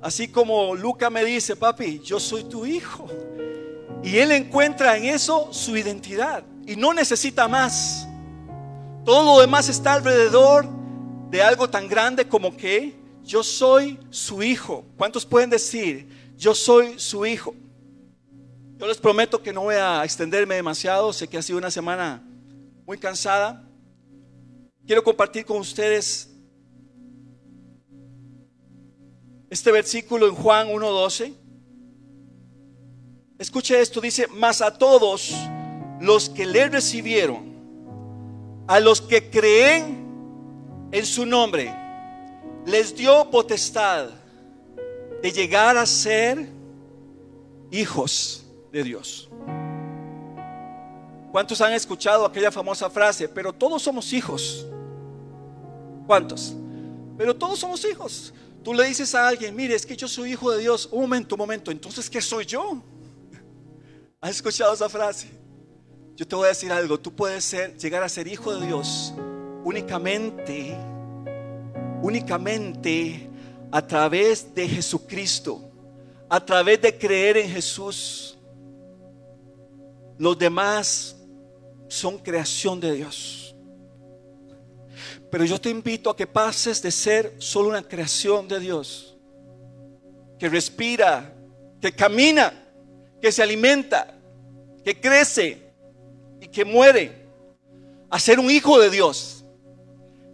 Así 0.00 0.28
como 0.28 0.74
Luca 0.74 1.10
me 1.10 1.22
dice, 1.22 1.54
papi, 1.54 2.00
yo 2.00 2.18
soy 2.18 2.44
tu 2.44 2.64
hijo. 2.64 3.06
Y 4.02 4.16
él 4.16 4.32
encuentra 4.32 4.96
en 4.96 5.04
eso 5.04 5.52
su 5.52 5.76
identidad 5.76 6.42
y 6.66 6.74
no 6.74 6.94
necesita 6.94 7.48
más. 7.48 8.08
Todo 9.04 9.34
lo 9.34 9.40
demás 9.42 9.68
está 9.68 9.92
alrededor 9.92 10.66
de 11.28 11.42
algo 11.42 11.68
tan 11.68 11.86
grande 11.86 12.26
como 12.26 12.56
que 12.56 13.04
yo 13.26 13.42
soy 13.42 13.98
su 14.10 14.42
hijo. 14.42 14.84
¿Cuántos 14.96 15.26
pueden 15.26 15.50
decir, 15.50 16.08
yo 16.38 16.54
soy 16.54 16.98
su 16.98 17.26
hijo? 17.26 17.54
Yo 18.78 18.86
les 18.86 18.98
prometo 18.98 19.42
que 19.42 19.52
no 19.52 19.62
voy 19.62 19.74
a 19.74 20.04
extenderme 20.04 20.54
demasiado. 20.54 21.12
Sé 21.12 21.26
que 21.26 21.36
ha 21.36 21.42
sido 21.42 21.58
una 21.58 21.70
semana 21.70 22.22
muy 22.86 22.98
cansada. 22.98 23.68
Quiero 24.86 25.02
compartir 25.02 25.44
con 25.44 25.58
ustedes 25.58 26.30
este 29.50 29.72
versículo 29.72 30.28
en 30.28 30.34
Juan 30.34 30.68
1.12. 30.68 31.34
Escuche 33.38 33.80
esto, 33.80 34.00
dice, 34.00 34.28
mas 34.28 34.62
a 34.62 34.78
todos 34.78 35.34
los 36.00 36.30
que 36.30 36.46
le 36.46 36.68
recibieron, 36.68 38.64
a 38.68 38.78
los 38.78 39.00
que 39.00 39.28
creen 39.30 40.88
en 40.92 41.04
su 41.04 41.26
nombre, 41.26 41.74
les 42.66 42.94
dio 42.94 43.30
potestad 43.30 44.10
de 45.22 45.32
llegar 45.32 45.76
a 45.76 45.86
ser 45.86 46.48
hijos 47.70 48.44
de 48.72 48.82
Dios. 48.82 49.30
¿Cuántos 51.30 51.60
han 51.60 51.72
escuchado 51.72 52.26
aquella 52.26 52.50
famosa 52.50 52.90
frase? 52.90 53.28
Pero 53.28 53.52
todos 53.52 53.82
somos 53.82 54.12
hijos. 54.12 54.66
¿Cuántos? 56.06 56.54
Pero 57.16 57.34
todos 57.36 57.58
somos 57.58 57.84
hijos. 57.84 58.34
Tú 58.64 58.74
le 58.74 58.84
dices 58.84 59.14
a 59.14 59.28
alguien, 59.28 59.54
mire, 59.54 59.74
es 59.74 59.86
que 59.86 59.96
yo 59.96 60.08
soy 60.08 60.32
hijo 60.32 60.50
de 60.50 60.58
Dios. 60.58 60.88
Un 60.90 61.02
momento, 61.02 61.34
un 61.36 61.38
momento. 61.38 61.70
Entonces, 61.70 62.10
¿qué 62.10 62.20
soy 62.20 62.46
yo? 62.46 62.82
¿Has 64.20 64.30
escuchado 64.30 64.74
esa 64.74 64.88
frase? 64.88 65.30
Yo 66.16 66.26
te 66.26 66.34
voy 66.34 66.46
a 66.46 66.48
decir 66.48 66.72
algo. 66.72 66.98
Tú 66.98 67.14
puedes 67.14 67.44
ser, 67.44 67.76
llegar 67.76 68.02
a 68.02 68.08
ser 68.08 68.26
hijo 68.26 68.54
de 68.58 68.66
Dios 68.66 69.14
únicamente, 69.62 70.76
únicamente 72.02 73.28
a 73.70 73.86
través 73.86 74.54
de 74.54 74.68
Jesucristo, 74.68 75.60
a 76.28 76.44
través 76.44 76.80
de 76.80 76.96
creer 76.96 77.36
en 77.36 77.50
Jesús. 77.50 78.38
Los 80.18 80.38
demás 80.38 81.16
son 81.88 82.18
creación 82.18 82.80
de 82.80 82.92
Dios. 82.92 83.54
Pero 85.30 85.44
yo 85.44 85.60
te 85.60 85.70
invito 85.70 86.10
a 86.10 86.16
que 86.16 86.26
pases 86.26 86.80
de 86.80 86.90
ser 86.90 87.34
solo 87.38 87.68
una 87.68 87.82
creación 87.82 88.48
de 88.48 88.60
Dios, 88.60 89.16
que 90.38 90.48
respira, 90.48 91.34
que 91.80 91.92
camina, 91.92 92.52
que 93.20 93.32
se 93.32 93.42
alimenta, 93.42 94.14
que 94.84 94.98
crece 94.98 95.72
y 96.40 96.46
que 96.46 96.64
muere, 96.64 97.26
a 98.08 98.18
ser 98.18 98.38
un 98.38 98.50
hijo 98.50 98.78
de 98.78 98.88
Dios, 98.88 99.44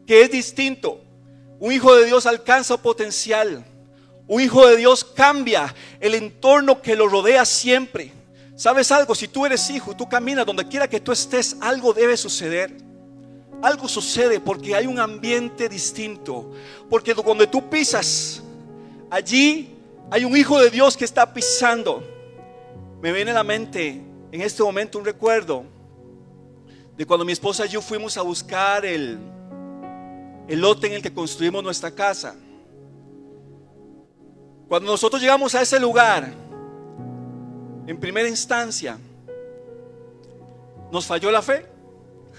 que 0.06 0.22
es 0.22 0.30
distinto. 0.30 1.01
Un 1.62 1.70
hijo 1.70 1.94
de 1.94 2.06
Dios 2.06 2.26
alcanza 2.26 2.76
potencial. 2.76 3.64
Un 4.26 4.40
hijo 4.40 4.66
de 4.66 4.76
Dios 4.76 5.04
cambia 5.04 5.72
el 6.00 6.16
entorno 6.16 6.82
que 6.82 6.96
lo 6.96 7.06
rodea 7.06 7.44
siempre. 7.44 8.10
¿Sabes 8.56 8.90
algo? 8.90 9.14
Si 9.14 9.28
tú 9.28 9.46
eres 9.46 9.70
hijo, 9.70 9.94
tú 9.94 10.08
caminas 10.08 10.44
donde 10.44 10.66
quiera 10.66 10.88
que 10.88 10.98
tú 10.98 11.12
estés, 11.12 11.56
algo 11.60 11.92
debe 11.92 12.16
suceder 12.16 12.76
algo 13.62 13.86
sucede 13.86 14.40
porque 14.40 14.74
hay 14.74 14.86
un 14.86 14.98
ambiente 14.98 15.68
distinto. 15.68 16.50
Porque 16.90 17.14
cuando 17.14 17.48
tú 17.48 17.70
pisas 17.70 18.42
allí, 19.08 19.72
hay 20.10 20.24
un 20.24 20.36
hijo 20.36 20.60
de 20.60 20.68
Dios 20.68 20.96
que 20.96 21.04
está 21.04 21.32
pisando. 21.32 22.02
Me 23.00 23.12
viene 23.12 23.30
a 23.30 23.34
la 23.34 23.44
mente 23.44 24.02
en 24.32 24.40
este 24.40 24.64
momento 24.64 24.98
un 24.98 25.04
recuerdo 25.04 25.64
de 26.96 27.06
cuando 27.06 27.24
mi 27.24 27.32
esposa 27.32 27.64
y 27.64 27.68
yo 27.68 27.80
fuimos 27.80 28.16
a 28.16 28.22
buscar 28.22 28.84
el, 28.84 29.18
el 30.48 30.60
lote 30.60 30.86
en 30.86 30.94
el 30.94 31.02
que 31.02 31.12
construimos 31.12 31.62
nuestra 31.62 31.90
casa. 31.90 32.34
Cuando 34.68 34.90
nosotros 34.90 35.20
llegamos 35.20 35.54
a 35.54 35.62
ese 35.62 35.78
lugar, 35.78 36.32
en 37.86 38.00
primera 38.00 38.28
instancia, 38.28 38.98
nos 40.90 41.06
falló 41.06 41.30
la 41.30 41.42
fe. 41.42 41.66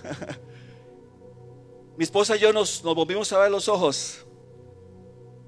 Mi 1.97 2.03
esposa 2.03 2.35
y 2.35 2.39
yo 2.39 2.51
nos, 2.51 2.83
nos 2.83 2.95
volvimos 2.95 3.31
a 3.33 3.39
ver 3.39 3.51
los 3.51 3.67
ojos 3.67 4.25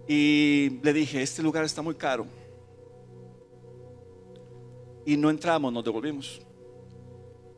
y 0.07 0.79
le 0.83 0.93
dije, 0.93 1.21
este 1.21 1.41
lugar 1.41 1.63
está 1.63 1.81
muy 1.81 1.95
caro. 1.95 2.27
Y 5.05 5.17
no 5.17 5.29
entramos, 5.29 5.71
nos 5.73 5.83
devolvimos. 5.83 6.41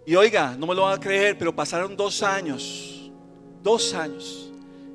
Y 0.06 0.16
oiga, 0.16 0.56
no 0.58 0.68
me 0.68 0.74
lo 0.74 0.84
van 0.84 0.98
a 0.98 1.00
creer, 1.00 1.38
pero 1.38 1.54
pasaron 1.54 1.96
dos 1.98 2.24
años, 2.24 3.12
dos 3.62 3.94
años. 3.94 4.47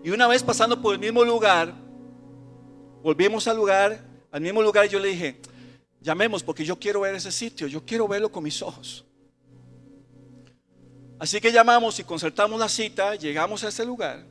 Y 0.05 0.11
una 0.11 0.27
vez 0.27 0.43
pasando 0.43 0.81
por 0.81 0.95
el 0.95 1.01
mismo 1.01 1.25
lugar, 1.25 1.73
volvimos 3.03 3.47
al 3.47 3.57
lugar, 3.57 4.05
al 4.31 4.41
mismo 4.41 4.63
lugar, 4.63 4.87
y 4.87 4.89
yo 4.89 4.99
le 4.99 5.09
dije, 5.09 5.41
llamemos 6.01 6.43
porque 6.43 6.65
yo 6.65 6.77
quiero 6.79 7.01
ver 7.01 7.15
ese 7.15 7.31
sitio, 7.31 7.67
yo 7.69 7.85
quiero 7.85 8.09
verlo 8.09 8.31
con 8.31 8.43
mis 8.43 8.61
ojos. 8.63 9.05
Así 11.19 11.41
que 11.41 11.53
llamamos 11.53 12.01
y 12.01 12.05
concertamos 12.05 12.59
la 12.59 12.69
cita, 12.69 13.15
llegamos 13.15 13.63
a 13.63 13.69
ese 13.69 13.87
lugar. 13.87 14.25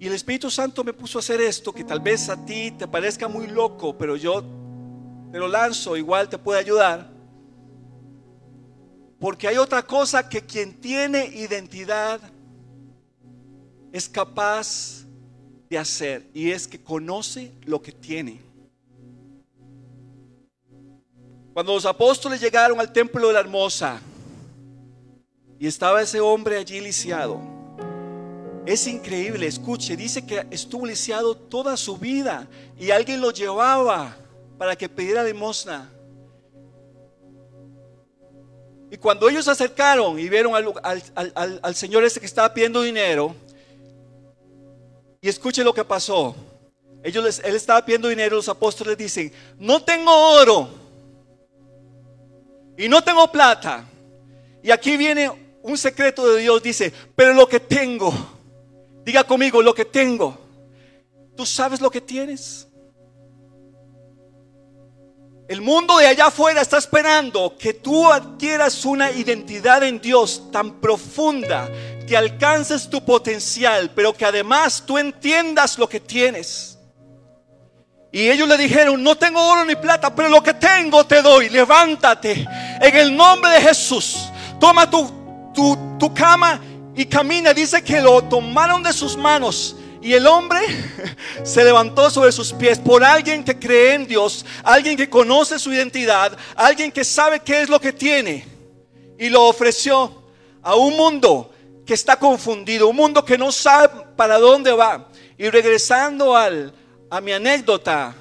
Y 0.00 0.08
el 0.08 0.12
Espíritu 0.14 0.50
Santo 0.50 0.82
me 0.82 0.92
puso 0.92 1.18
a 1.18 1.20
hacer 1.20 1.40
esto, 1.40 1.72
que 1.72 1.84
tal 1.84 2.00
vez 2.00 2.28
a 2.28 2.44
ti 2.44 2.72
te 2.72 2.88
parezca 2.88 3.28
muy 3.28 3.46
loco, 3.46 3.96
pero 3.96 4.16
yo 4.16 4.44
te 5.30 5.38
lo 5.38 5.46
lanzo, 5.46 5.96
igual 5.96 6.28
te 6.28 6.38
puede 6.38 6.58
ayudar. 6.58 7.08
Porque 9.20 9.46
hay 9.46 9.56
otra 9.56 9.84
cosa 9.84 10.28
que 10.28 10.44
quien 10.44 10.80
tiene 10.80 11.26
identidad 11.26 12.20
es 13.96 14.08
capaz 14.08 15.04
de 15.68 15.78
hacer, 15.78 16.26
y 16.32 16.50
es 16.50 16.68
que 16.68 16.80
conoce 16.80 17.52
lo 17.64 17.80
que 17.80 17.92
tiene. 17.92 18.40
Cuando 21.52 21.72
los 21.72 21.86
apóstoles 21.86 22.40
llegaron 22.40 22.78
al 22.78 22.92
templo 22.92 23.26
de 23.28 23.32
la 23.32 23.40
hermosa, 23.40 24.00
y 25.58 25.66
estaba 25.66 26.02
ese 26.02 26.20
hombre 26.20 26.58
allí 26.58 26.80
lisiado. 26.80 27.40
Es 28.66 28.86
increíble, 28.86 29.46
escuche, 29.46 29.96
dice 29.96 30.26
que 30.26 30.46
estuvo 30.50 30.86
lisiado 30.86 31.36
toda 31.36 31.76
su 31.76 31.96
vida 31.96 32.46
y 32.78 32.90
alguien 32.90 33.20
lo 33.20 33.30
llevaba 33.30 34.16
para 34.58 34.76
que 34.76 34.88
pidiera 34.88 35.22
limosna. 35.22 35.88
Y 38.90 38.96
cuando 38.96 39.28
ellos 39.28 39.44
se 39.44 39.50
acercaron 39.52 40.18
y 40.18 40.28
vieron 40.28 40.52
al, 40.54 41.74
Señor 41.74 42.04
ese 42.04 42.20
que 42.20 42.26
estaba 42.26 42.52
pidiendo 42.52 42.82
dinero, 42.82 43.34
y 45.26 45.28
escuche 45.28 45.64
lo 45.64 45.74
que 45.74 45.84
pasó. 45.84 46.36
Ellos 47.02 47.40
él 47.42 47.56
estaba 47.56 47.84
pidiendo 47.84 48.06
dinero, 48.06 48.36
los 48.36 48.48
apóstoles 48.48 48.96
dicen, 48.96 49.32
no 49.58 49.82
tengo 49.82 50.12
oro 50.12 50.68
y 52.78 52.88
no 52.88 53.02
tengo 53.02 53.26
plata. 53.32 53.84
Y 54.62 54.70
aquí 54.70 54.96
viene 54.96 55.58
un 55.64 55.76
secreto 55.76 56.28
de 56.28 56.42
Dios 56.42 56.62
dice, 56.62 56.92
pero 57.16 57.34
lo 57.34 57.48
que 57.48 57.58
tengo, 57.58 58.14
diga 59.04 59.24
conmigo, 59.24 59.60
lo 59.62 59.74
que 59.74 59.84
tengo, 59.84 60.38
¿tú 61.36 61.44
sabes 61.44 61.80
lo 61.80 61.90
que 61.90 62.00
tienes? 62.00 62.68
El 65.48 65.60
mundo 65.60 65.98
de 65.98 66.06
allá 66.06 66.26
afuera 66.26 66.60
está 66.60 66.78
esperando 66.78 67.56
que 67.58 67.74
tú 67.74 68.06
adquieras 68.06 68.84
una 68.84 69.10
identidad 69.10 69.82
en 69.82 70.00
Dios 70.00 70.52
tan 70.52 70.80
profunda 70.80 71.68
que 72.06 72.16
alcances 72.16 72.88
tu 72.88 73.04
potencial, 73.04 73.90
pero 73.94 74.14
que 74.14 74.24
además 74.24 74.82
tú 74.86 74.96
entiendas 74.96 75.78
lo 75.78 75.88
que 75.88 76.00
tienes. 76.00 76.78
Y 78.12 78.30
ellos 78.30 78.48
le 78.48 78.56
dijeron, 78.56 79.02
no 79.02 79.16
tengo 79.16 79.44
oro 79.46 79.64
ni 79.64 79.74
plata, 79.76 80.14
pero 80.14 80.28
lo 80.28 80.42
que 80.42 80.54
tengo 80.54 81.04
te 81.04 81.20
doy. 81.20 81.50
Levántate 81.50 82.46
en 82.80 82.96
el 82.96 83.14
nombre 83.14 83.50
de 83.50 83.60
Jesús. 83.60 84.30
Toma 84.58 84.88
tu 84.88 85.26
tu, 85.98 86.14
cama 86.14 86.60
y 86.94 87.06
camina. 87.06 87.52
Dice 87.54 87.82
que 87.82 88.00
lo 88.00 88.22
tomaron 88.22 88.82
de 88.82 88.92
sus 88.92 89.16
manos. 89.16 89.76
Y 90.02 90.12
el 90.12 90.26
hombre 90.26 90.60
se 91.42 91.64
levantó 91.64 92.10
sobre 92.10 92.30
sus 92.30 92.52
pies 92.52 92.78
por 92.78 93.02
alguien 93.02 93.42
que 93.42 93.58
cree 93.58 93.94
en 93.94 94.06
Dios, 94.06 94.44
alguien 94.62 94.96
que 94.96 95.10
conoce 95.10 95.58
su 95.58 95.72
identidad, 95.72 96.36
alguien 96.54 96.92
que 96.92 97.02
sabe 97.02 97.40
qué 97.40 97.62
es 97.62 97.68
lo 97.68 97.80
que 97.80 97.92
tiene. 97.92 98.46
Y 99.18 99.30
lo 99.30 99.44
ofreció 99.44 100.22
a 100.62 100.76
un 100.76 100.96
mundo 100.96 101.52
que 101.86 101.94
está 101.94 102.18
confundido, 102.18 102.88
un 102.88 102.96
mundo 102.96 103.24
que 103.24 103.38
no 103.38 103.52
sabe 103.52 103.88
para 104.16 104.38
dónde 104.38 104.72
va. 104.72 105.08
Y 105.38 105.48
regresando 105.48 106.36
al, 106.36 106.74
a 107.08 107.20
mi 107.20 107.32
anécdota, 107.32 108.14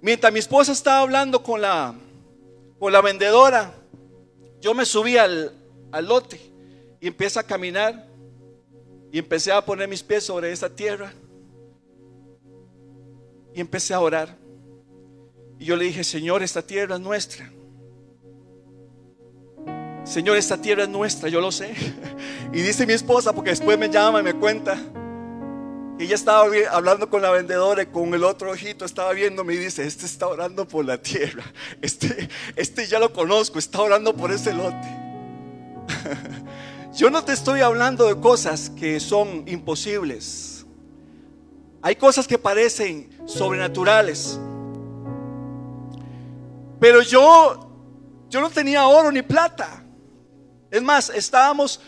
mientras 0.00 0.32
mi 0.32 0.38
esposa 0.38 0.72
estaba 0.72 1.00
hablando 1.00 1.42
con 1.42 1.60
la, 1.60 1.94
con 2.78 2.92
la 2.92 3.02
vendedora, 3.02 3.74
yo 4.60 4.72
me 4.72 4.86
subí 4.86 5.18
al, 5.18 5.52
al 5.92 6.06
lote 6.06 6.40
y 7.00 7.06
empecé 7.06 7.38
a 7.38 7.42
caminar 7.42 8.06
y 9.12 9.18
empecé 9.18 9.52
a 9.52 9.64
poner 9.64 9.86
mis 9.86 10.02
pies 10.02 10.24
sobre 10.24 10.50
esa 10.50 10.70
tierra 10.70 11.12
y 13.54 13.60
empecé 13.60 13.92
a 13.92 14.00
orar. 14.00 14.34
Y 15.58 15.66
yo 15.66 15.76
le 15.76 15.84
dije, 15.84 16.04
Señor, 16.04 16.42
esta 16.42 16.62
tierra 16.62 16.96
es 16.96 17.00
nuestra. 17.00 17.50
Señor, 20.06 20.36
esta 20.36 20.56
tierra 20.56 20.84
es 20.84 20.88
nuestra, 20.88 21.28
yo 21.28 21.40
lo 21.40 21.50
sé. 21.50 21.74
Y 22.52 22.62
dice 22.62 22.86
mi 22.86 22.92
esposa, 22.92 23.32
porque 23.32 23.50
después 23.50 23.76
me 23.76 23.90
llama 23.90 24.20
y 24.20 24.22
me 24.22 24.34
cuenta, 24.34 24.78
que 25.98 26.04
ella 26.04 26.14
estaba 26.14 26.48
hablando 26.70 27.10
con 27.10 27.20
la 27.20 27.30
vendedora 27.30 27.82
y 27.82 27.86
con 27.86 28.14
el 28.14 28.22
otro 28.22 28.52
ojito 28.52 28.84
estaba 28.84 29.12
viéndome 29.12 29.54
y 29.54 29.56
dice, 29.56 29.84
este 29.84 30.06
está 30.06 30.28
orando 30.28 30.66
por 30.66 30.84
la 30.84 30.96
tierra. 31.02 31.42
Este, 31.82 32.28
este 32.54 32.86
ya 32.86 33.00
lo 33.00 33.12
conozco, 33.12 33.58
está 33.58 33.82
orando 33.82 34.16
por 34.16 34.30
ese 34.30 34.54
lote. 34.54 34.88
Yo 36.94 37.10
no 37.10 37.24
te 37.24 37.32
estoy 37.32 37.60
hablando 37.60 38.06
de 38.06 38.18
cosas 38.20 38.70
que 38.70 39.00
son 39.00 39.42
imposibles. 39.46 40.64
Hay 41.82 41.96
cosas 41.96 42.28
que 42.28 42.38
parecen 42.38 43.10
sobrenaturales. 43.26 44.38
Pero 46.80 47.02
yo 47.02 47.66
yo 48.28 48.40
no 48.40 48.50
tenía 48.50 48.86
oro 48.86 49.12
ni 49.12 49.22
plata. 49.22 49.82
Es 50.70 50.82
más, 50.82 51.10
estábamos 51.10 51.80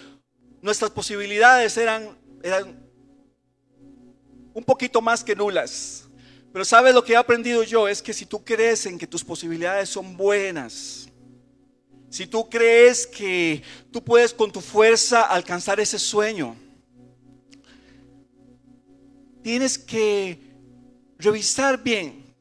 nuestras 0.61 0.91
posibilidades 0.91 1.77
eran 1.77 2.17
eran 2.43 2.88
un 4.55 4.64
poquito 4.64 5.01
más 5.01 5.23
que 5.23 5.35
nulas. 5.35 6.05
Pero 6.53 6.64
sabes 6.64 6.95
lo 6.95 7.05
que 7.05 7.12
he 7.12 7.17
aprendido 7.17 7.62
yo 7.62 7.87
es 7.87 8.03
que 8.03 8.12
si 8.12 8.27
tú 8.27 8.43
crees 8.43 8.87
en 8.87 8.99
que 8.99 9.07
tus 9.07 9.23
posibilidades 9.23 9.88
son 9.88 10.17
buenas, 10.17 11.09
si 12.11 12.27
tú 12.27 12.49
crees 12.49 13.07
que 13.07 13.62
tú 13.93 14.03
puedes 14.03 14.33
con 14.33 14.51
tu 14.51 14.61
fuerza 14.61 15.23
alcanzar 15.23 15.79
ese 15.79 15.99
sueño, 15.99 16.57
tienes 19.43 19.79
que 19.79 20.41
revisar 21.19 21.83
bien 21.83 22.35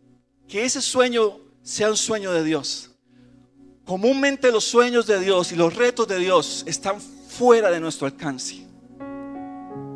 que 0.47 0.63
ese 0.63 0.81
sueño 0.81 1.39
sea 1.61 1.89
un 1.89 1.97
sueño 1.97 2.31
de 2.31 2.43
Dios. 2.43 2.86
Comúnmente 3.87 4.51
los 4.51 4.65
sueños 4.65 5.07
de 5.07 5.17
Dios 5.17 5.53
y 5.53 5.55
los 5.55 5.73
retos 5.73 6.09
de 6.09 6.19
Dios 6.19 6.65
están 6.67 6.99
fuera 6.99 7.71
de 7.71 7.79
nuestro 7.79 8.05
alcance. 8.05 8.55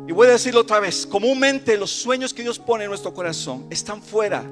Y 0.08 0.12
voy 0.12 0.28
a 0.28 0.30
decirlo 0.30 0.60
otra 0.60 0.80
vez, 0.80 1.06
comúnmente 1.06 1.76
los 1.76 1.90
sueños 1.90 2.32
que 2.32 2.40
Dios 2.40 2.58
pone 2.58 2.84
en 2.84 2.88
nuestro 2.88 3.12
corazón 3.12 3.66
están 3.68 4.02
fuera 4.02 4.44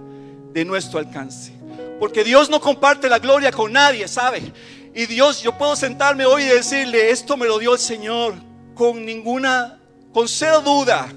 de 0.53 0.63
nuestro 0.63 0.99
alcance. 0.99 1.55
Porque 1.99 2.23
Dios 2.23 2.51
no 2.51 2.61
comparte 2.61 3.09
la 3.09 3.19
gloria 3.19 3.51
con 3.51 3.73
nadie, 3.73 4.07
¿sabe? 4.09 4.53
Y 4.95 5.07
Dios, 5.07 5.41
yo 5.41 5.57
puedo 5.57 5.75
sentarme 5.75 6.27
hoy 6.27 6.43
y 6.43 6.49
decirle, 6.49 7.11
esto 7.11 7.39
me 7.39 7.47
lo 7.47 7.59
dio 7.59 7.73
el 7.73 7.79
Señor 7.79 8.35
con 8.75 9.07
ninguna, 9.07 9.81
con 10.13 10.29
cero 10.29 10.61
duda. 10.61 11.11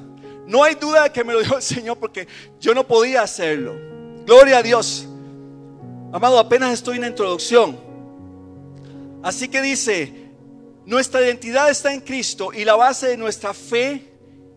No 0.48 0.64
hay 0.64 0.76
duda 0.76 1.04
de 1.04 1.12
que 1.12 1.26
me 1.26 1.34
lo 1.34 1.42
dio 1.42 1.58
el 1.58 1.62
Señor 1.62 1.98
porque 1.98 2.26
yo 2.58 2.74
no 2.74 2.88
podía 2.88 3.22
hacerlo. 3.22 3.76
Gloria 4.26 4.60
a 4.60 4.64
Dios. 4.64 5.06
Amado, 6.14 6.40
apenas 6.40 6.72
estoy 6.72 6.96
en 6.96 7.02
la 7.02 7.08
introducción. 7.08 7.92
Así 9.24 9.48
que 9.48 9.62
dice, 9.62 10.14
nuestra 10.86 11.22
identidad 11.22 11.70
está 11.70 11.94
en 11.94 12.02
Cristo 12.02 12.52
y 12.54 12.66
la 12.66 12.76
base 12.76 13.08
de 13.08 13.18
nuestra 13.18 13.54
fe 13.54 14.12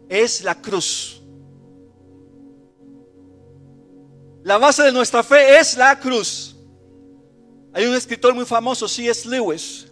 es 0.08 0.42
la 0.42 0.56
cruz. 0.60 1.22
La 4.42 4.58
base 4.58 4.82
de 4.82 4.92
nuestra 4.92 5.22
fe 5.22 5.58
es 5.58 5.76
la 5.76 5.98
cruz. 5.98 6.56
Hay 7.72 7.86
un 7.86 7.94
escritor 7.94 8.34
muy 8.34 8.44
famoso, 8.44 8.88
C.S. 8.88 9.28
Lewis, 9.28 9.86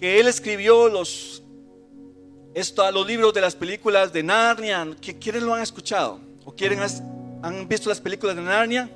que 0.00 0.18
él 0.18 0.26
escribió 0.26 0.88
los, 0.88 1.42
los 2.92 3.06
libros 3.06 3.32
de 3.34 3.40
las 3.40 3.54
películas 3.54 4.12
de 4.12 4.22
Narnia. 4.22 4.96
¿Quiénes 5.00 5.42
lo 5.42 5.54
han 5.54 5.62
escuchado? 5.62 6.20
¿O 6.44 6.52
quieren, 6.52 6.80
han 7.42 7.68
visto 7.68 7.88
las 7.88 8.00
películas 8.00 8.34
de 8.34 8.42
Narnia? 8.42 8.90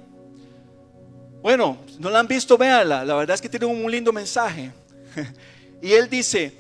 Bueno, 1.43 1.79
no 1.99 2.11
la 2.11 2.21
han 2.21 2.29
visto, 2.29 2.57
véanla. 2.57 3.05
La 3.05 3.15
verdad 3.15 3.35
es 3.35 3.43
que 3.43 3.49
tiene 3.49 3.67
un 3.67 3.91
lindo 3.91 4.13
mensaje. 4.13 4.73
Y 5.83 5.95
él 5.95 6.09
dice, 6.09 6.53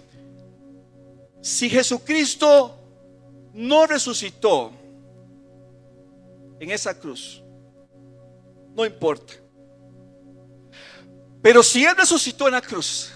si 1.40 1.70
Jesucristo 1.70 2.76
no 3.52 3.86
resucitó 3.86 4.72
en 6.58 6.70
esa 6.72 6.98
cruz, 6.98 7.40
no 8.74 8.84
importa. 8.84 9.34
Pero 11.42 11.62
si 11.62 11.84
Él 11.84 11.96
resucitó 11.96 12.46
en 12.46 12.54
la 12.54 12.60
cruz, 12.60 13.10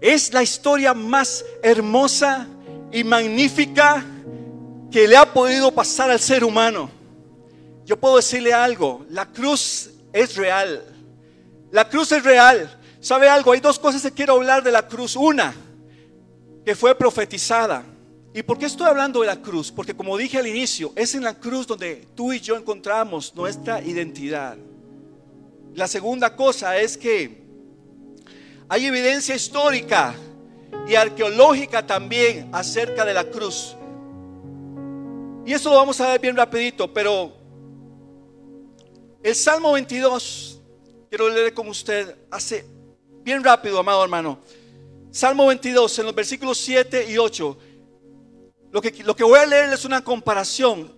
es 0.00 0.32
la 0.32 0.42
historia 0.42 0.94
más 0.94 1.44
hermosa 1.62 2.48
y 2.90 3.04
magnífica 3.04 4.04
que 4.90 5.06
le 5.06 5.16
ha 5.16 5.30
podido 5.32 5.70
pasar 5.70 6.10
al 6.10 6.18
ser 6.18 6.42
humano. 6.42 6.90
Yo 7.84 7.98
puedo 7.98 8.16
decirle 8.16 8.52
algo, 8.52 9.04
la 9.10 9.26
cruz 9.26 9.90
es 10.12 10.36
real. 10.36 10.84
La 11.70 11.88
cruz 11.88 12.12
es 12.12 12.24
real. 12.24 12.79
¿Sabe 13.00 13.28
algo? 13.28 13.52
Hay 13.52 13.60
dos 13.60 13.78
cosas 13.78 14.02
que 14.02 14.12
quiero 14.12 14.34
hablar 14.34 14.62
de 14.62 14.70
la 14.70 14.86
cruz. 14.86 15.16
Una, 15.16 15.54
que 16.64 16.76
fue 16.76 16.94
profetizada. 16.94 17.82
¿Y 18.34 18.42
por 18.42 18.58
qué 18.58 18.66
estoy 18.66 18.86
hablando 18.86 19.22
de 19.22 19.26
la 19.26 19.40
cruz? 19.40 19.72
Porque 19.72 19.94
como 19.94 20.16
dije 20.16 20.38
al 20.38 20.46
inicio, 20.46 20.92
es 20.94 21.14
en 21.14 21.24
la 21.24 21.34
cruz 21.34 21.66
donde 21.66 22.06
tú 22.14 22.32
y 22.32 22.40
yo 22.40 22.56
encontramos 22.56 23.34
nuestra 23.34 23.82
identidad. 23.82 24.56
La 25.74 25.88
segunda 25.88 26.36
cosa 26.36 26.76
es 26.76 26.96
que 26.96 27.42
hay 28.68 28.86
evidencia 28.86 29.34
histórica 29.34 30.14
y 30.86 30.94
arqueológica 30.94 31.84
también 31.84 32.50
acerca 32.52 33.04
de 33.04 33.14
la 33.14 33.24
cruz. 33.24 33.74
Y 35.44 35.52
eso 35.52 35.70
lo 35.70 35.76
vamos 35.76 36.00
a 36.00 36.08
ver 36.08 36.20
bien 36.20 36.36
rapidito, 36.36 36.92
pero 36.92 37.32
el 39.22 39.34
Salmo 39.34 39.72
22, 39.72 40.60
quiero 41.08 41.28
leer 41.30 41.52
con 41.52 41.66
usted, 41.68 42.16
hace 42.30 42.64
bien 43.30 43.44
rápido, 43.44 43.78
amado 43.78 44.02
hermano. 44.02 44.40
Salmo 45.12 45.46
22, 45.46 46.00
en 46.00 46.06
los 46.06 46.14
versículos 46.16 46.58
7 46.58 47.12
y 47.12 47.16
8. 47.16 47.58
Lo 48.72 48.82
que, 48.82 49.04
lo 49.04 49.14
que 49.14 49.22
voy 49.22 49.38
a 49.38 49.46
leer 49.46 49.72
es 49.72 49.84
una 49.84 50.02
comparación. 50.02 50.92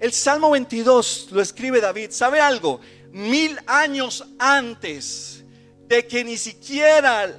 El 0.00 0.10
Salmo 0.10 0.48
22 0.52 1.28
lo 1.32 1.42
escribe 1.42 1.82
David. 1.82 2.10
¿Sabe 2.10 2.40
algo? 2.40 2.80
Mil 3.12 3.58
años 3.66 4.24
antes 4.38 5.44
de 5.86 6.06
que 6.06 6.24
ni 6.24 6.38
siquiera, 6.38 7.36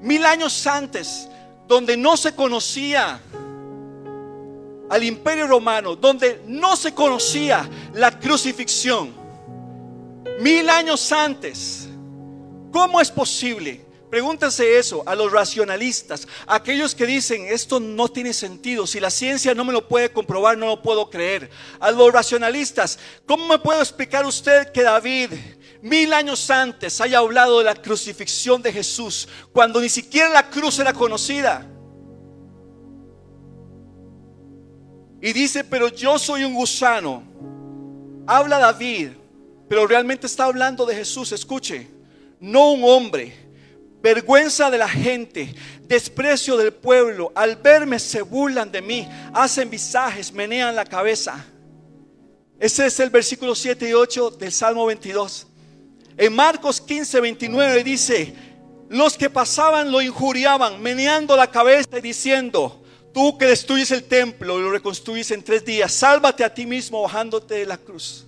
mil 0.00 0.24
años 0.24 0.66
antes, 0.66 1.28
donde 1.68 1.94
no 1.94 2.16
se 2.16 2.34
conocía 2.34 3.20
al 4.88 5.04
imperio 5.04 5.46
romano, 5.46 5.94
donde 5.94 6.42
no 6.46 6.74
se 6.74 6.94
conocía 6.94 7.68
la 7.92 8.18
crucifixión, 8.18 9.12
mil 10.40 10.70
años 10.70 11.12
antes, 11.12 11.83
¿cómo 12.74 13.00
es 13.00 13.08
posible? 13.08 13.86
Pregúntense 14.10 14.78
eso 14.78 15.04
a 15.06 15.14
los 15.14 15.30
racionalistas, 15.30 16.26
aquellos 16.44 16.92
que 16.92 17.06
dicen 17.06 17.46
esto 17.46 17.78
no 17.78 18.08
tiene 18.08 18.32
sentido, 18.32 18.84
si 18.84 18.98
la 18.98 19.10
ciencia 19.10 19.54
no 19.54 19.64
me 19.64 19.72
lo 19.72 19.86
puede 19.86 20.12
comprobar, 20.12 20.58
no 20.58 20.66
lo 20.66 20.82
puedo 20.82 21.08
creer. 21.08 21.50
A 21.78 21.92
los 21.92 22.12
racionalistas, 22.12 22.98
¿cómo 23.26 23.46
me 23.46 23.60
puede 23.60 23.78
explicar 23.78 24.26
usted 24.26 24.72
que 24.72 24.82
David 24.82 25.30
mil 25.82 26.12
años 26.12 26.50
antes 26.50 27.00
haya 27.00 27.18
hablado 27.18 27.58
de 27.58 27.64
la 27.64 27.76
crucifixión 27.76 28.60
de 28.60 28.72
Jesús 28.72 29.28
cuando 29.52 29.80
ni 29.80 29.88
siquiera 29.88 30.28
la 30.28 30.50
cruz 30.50 30.80
era 30.80 30.92
conocida? 30.92 31.70
Y 35.20 35.32
dice, 35.32 35.62
pero 35.62 35.88
yo 35.88 36.18
soy 36.18 36.42
un 36.42 36.54
gusano. 36.54 37.22
Habla 38.26 38.58
David, 38.58 39.10
pero 39.68 39.86
realmente 39.86 40.26
está 40.26 40.44
hablando 40.44 40.84
de 40.84 40.96
Jesús, 40.96 41.30
escuche, 41.30 41.93
no 42.40 42.72
un 42.72 42.84
hombre. 42.84 43.34
Vergüenza 44.02 44.70
de 44.70 44.76
la 44.76 44.88
gente, 44.88 45.54
desprecio 45.82 46.56
del 46.56 46.72
pueblo. 46.72 47.32
Al 47.34 47.56
verme 47.56 47.98
se 47.98 48.20
burlan 48.22 48.70
de 48.70 48.82
mí, 48.82 49.08
hacen 49.32 49.70
visajes, 49.70 50.32
menean 50.32 50.76
la 50.76 50.84
cabeza. 50.84 51.44
Ese 52.58 52.86
es 52.86 53.00
el 53.00 53.10
versículo 53.10 53.54
7 53.54 53.88
y 53.88 53.94
8 53.94 54.30
del 54.32 54.52
Salmo 54.52 54.86
22. 54.86 55.46
En 56.16 56.34
Marcos 56.34 56.80
15, 56.80 57.20
29 57.20 57.82
dice, 57.82 58.34
los 58.90 59.16
que 59.16 59.30
pasaban 59.30 59.90
lo 59.90 60.02
injuriaban, 60.02 60.80
meneando 60.82 61.34
la 61.36 61.50
cabeza 61.50 61.98
y 61.98 62.02
diciendo, 62.02 62.84
Tú 63.14 63.38
que 63.38 63.46
destruyes 63.46 63.92
el 63.92 64.02
templo 64.02 64.58
y 64.58 64.62
lo 64.62 64.72
reconstruyes 64.72 65.30
en 65.30 65.44
tres 65.44 65.64
días, 65.64 65.92
sálvate 65.92 66.42
a 66.42 66.52
ti 66.52 66.66
mismo 66.66 67.00
bajándote 67.02 67.54
de 67.54 67.64
la 67.64 67.78
cruz. 67.78 68.26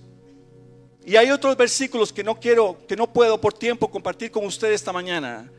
Y 1.07 1.15
hay 1.15 1.31
otros 1.31 1.55
versículos 1.57 2.11
que 2.11 2.23
no 2.23 2.39
quiero, 2.39 2.85
que 2.85 2.95
no 2.95 3.11
puedo 3.11 3.41
por 3.41 3.53
tiempo 3.53 3.89
compartir 3.89 4.29
con 4.29 4.45
ustedes 4.45 4.75
esta 4.75 4.91
mañana, 4.91 5.49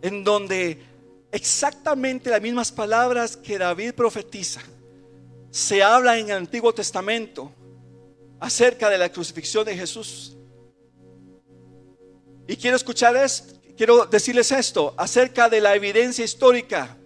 en 0.00 0.24
donde 0.24 0.80
exactamente 1.30 2.30
las 2.30 2.40
mismas 2.40 2.70
palabras 2.70 3.36
que 3.36 3.58
David 3.58 3.92
profetiza 3.92 4.62
se 5.50 5.82
habla 5.82 6.16
en 6.18 6.30
el 6.30 6.36
Antiguo 6.36 6.72
Testamento 6.72 7.52
acerca 8.38 8.88
de 8.88 8.96
la 8.96 9.10
crucifixión 9.10 9.64
de 9.66 9.76
Jesús. 9.76 10.36
Y 12.46 12.56
quiero 12.56 12.76
escuchar 12.76 13.16
esto, 13.16 13.60
quiero 13.76 14.06
decirles 14.06 14.52
esto 14.52 14.94
acerca 14.96 15.48
de 15.48 15.60
la 15.60 15.74
evidencia 15.74 16.24
histórica 16.24 16.96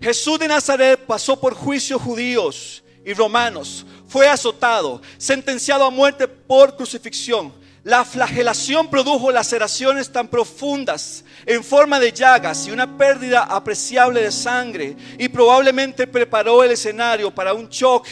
Jesús 0.00 0.38
de 0.38 0.48
Nazaret 0.48 1.00
pasó 1.06 1.38
por 1.40 1.54
juicios 1.54 2.00
judíos 2.00 2.84
y 3.04 3.14
romanos, 3.14 3.84
fue 4.08 4.26
azotado, 4.26 5.00
sentenciado 5.18 5.84
a 5.84 5.90
muerte 5.90 6.26
por 6.26 6.74
crucifixión. 6.76 7.52
La 7.84 8.04
flagelación 8.04 8.90
produjo 8.90 9.30
laceraciones 9.30 10.10
tan 10.10 10.26
profundas 10.28 11.24
en 11.46 11.62
forma 11.62 12.00
de 12.00 12.12
llagas 12.12 12.66
y 12.66 12.70
una 12.70 12.98
pérdida 12.98 13.44
apreciable 13.44 14.22
de 14.22 14.32
sangre 14.32 14.96
y 15.18 15.28
probablemente 15.28 16.06
preparó 16.06 16.64
el 16.64 16.72
escenario 16.72 17.34
para 17.34 17.54
un 17.54 17.68
shock 17.68 18.06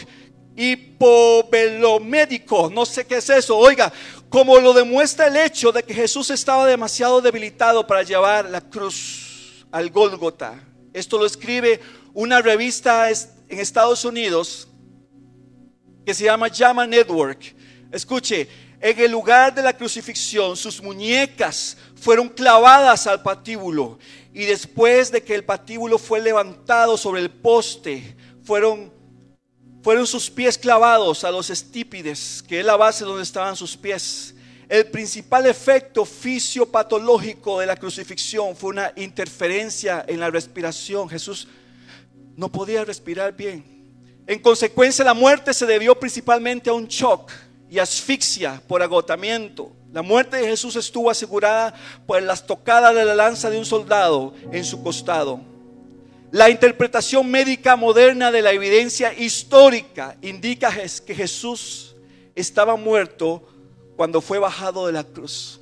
hipovelomédico, 0.56 2.70
no 2.70 2.86
sé 2.86 3.06
qué 3.06 3.16
es 3.16 3.28
eso, 3.28 3.58
oiga, 3.58 3.92
como 4.30 4.58
lo 4.58 4.72
demuestra 4.72 5.26
el 5.26 5.36
hecho 5.36 5.72
de 5.72 5.82
que 5.82 5.92
Jesús 5.92 6.30
estaba 6.30 6.66
demasiado 6.66 7.20
debilitado 7.20 7.86
para 7.86 8.02
llevar 8.02 8.48
la 8.48 8.62
cruz 8.62 9.66
al 9.70 9.90
Gólgota. 9.90 10.58
Esto 10.94 11.18
lo 11.18 11.26
escribe 11.26 11.80
una 12.14 12.40
revista 12.40 13.10
en 13.10 13.60
Estados 13.60 14.06
Unidos 14.06 14.68
que 16.06 16.14
se 16.14 16.22
llama 16.22 16.46
Llama 16.46 16.86
Network. 16.86 17.52
Escuche, 17.90 18.48
en 18.80 19.00
el 19.00 19.10
lugar 19.10 19.52
de 19.52 19.60
la 19.60 19.76
crucifixión 19.76 20.56
sus 20.56 20.80
muñecas 20.80 21.76
fueron 21.96 22.28
clavadas 22.28 23.08
al 23.08 23.22
patíbulo 23.22 23.98
y 24.32 24.44
después 24.44 25.10
de 25.10 25.20
que 25.20 25.34
el 25.34 25.44
patíbulo 25.44 25.98
fue 25.98 26.20
levantado 26.20 26.96
sobre 26.96 27.22
el 27.22 27.30
poste, 27.30 28.16
fueron, 28.44 28.92
fueron 29.82 30.06
sus 30.06 30.30
pies 30.30 30.56
clavados 30.56 31.24
a 31.24 31.32
los 31.32 31.50
estípides, 31.50 32.40
que 32.46 32.60
es 32.60 32.64
la 32.64 32.76
base 32.76 33.04
donde 33.04 33.24
estaban 33.24 33.56
sus 33.56 33.76
pies. 33.76 34.32
El 34.68 34.86
principal 34.86 35.44
efecto 35.46 36.04
fisiopatológico 36.04 37.58
de 37.58 37.66
la 37.66 37.74
crucifixión 37.74 38.54
fue 38.54 38.70
una 38.70 38.92
interferencia 38.94 40.04
en 40.06 40.20
la 40.20 40.30
respiración. 40.30 41.08
Jesús 41.08 41.48
no 42.36 42.52
podía 42.52 42.84
respirar 42.84 43.36
bien. 43.36 43.75
En 44.26 44.40
consecuencia, 44.40 45.04
la 45.04 45.14
muerte 45.14 45.54
se 45.54 45.66
debió 45.66 45.98
principalmente 45.98 46.68
a 46.68 46.72
un 46.72 46.88
shock 46.88 47.30
y 47.70 47.78
asfixia 47.78 48.60
por 48.66 48.82
agotamiento. 48.82 49.70
La 49.92 50.02
muerte 50.02 50.36
de 50.36 50.48
Jesús 50.48 50.74
estuvo 50.76 51.10
asegurada 51.10 51.74
por 52.06 52.20
las 52.22 52.44
tocadas 52.44 52.94
de 52.94 53.04
la 53.04 53.14
lanza 53.14 53.50
de 53.50 53.58
un 53.58 53.64
soldado 53.64 54.34
en 54.50 54.64
su 54.64 54.82
costado. 54.82 55.40
La 56.32 56.50
interpretación 56.50 57.30
médica 57.30 57.76
moderna 57.76 58.32
de 58.32 58.42
la 58.42 58.52
evidencia 58.52 59.14
histórica 59.14 60.16
indica 60.22 60.70
que 61.06 61.14
Jesús 61.14 61.94
estaba 62.34 62.76
muerto 62.76 63.42
cuando 63.96 64.20
fue 64.20 64.38
bajado 64.38 64.86
de 64.86 64.92
la 64.92 65.04
cruz. 65.04 65.60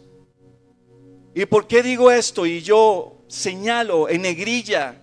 ¿Y 1.34 1.44
por 1.46 1.66
qué 1.66 1.82
digo 1.82 2.10
esto? 2.10 2.46
Y 2.46 2.62
yo 2.62 3.18
señalo 3.28 4.08
en 4.08 4.22
negrilla 4.22 5.02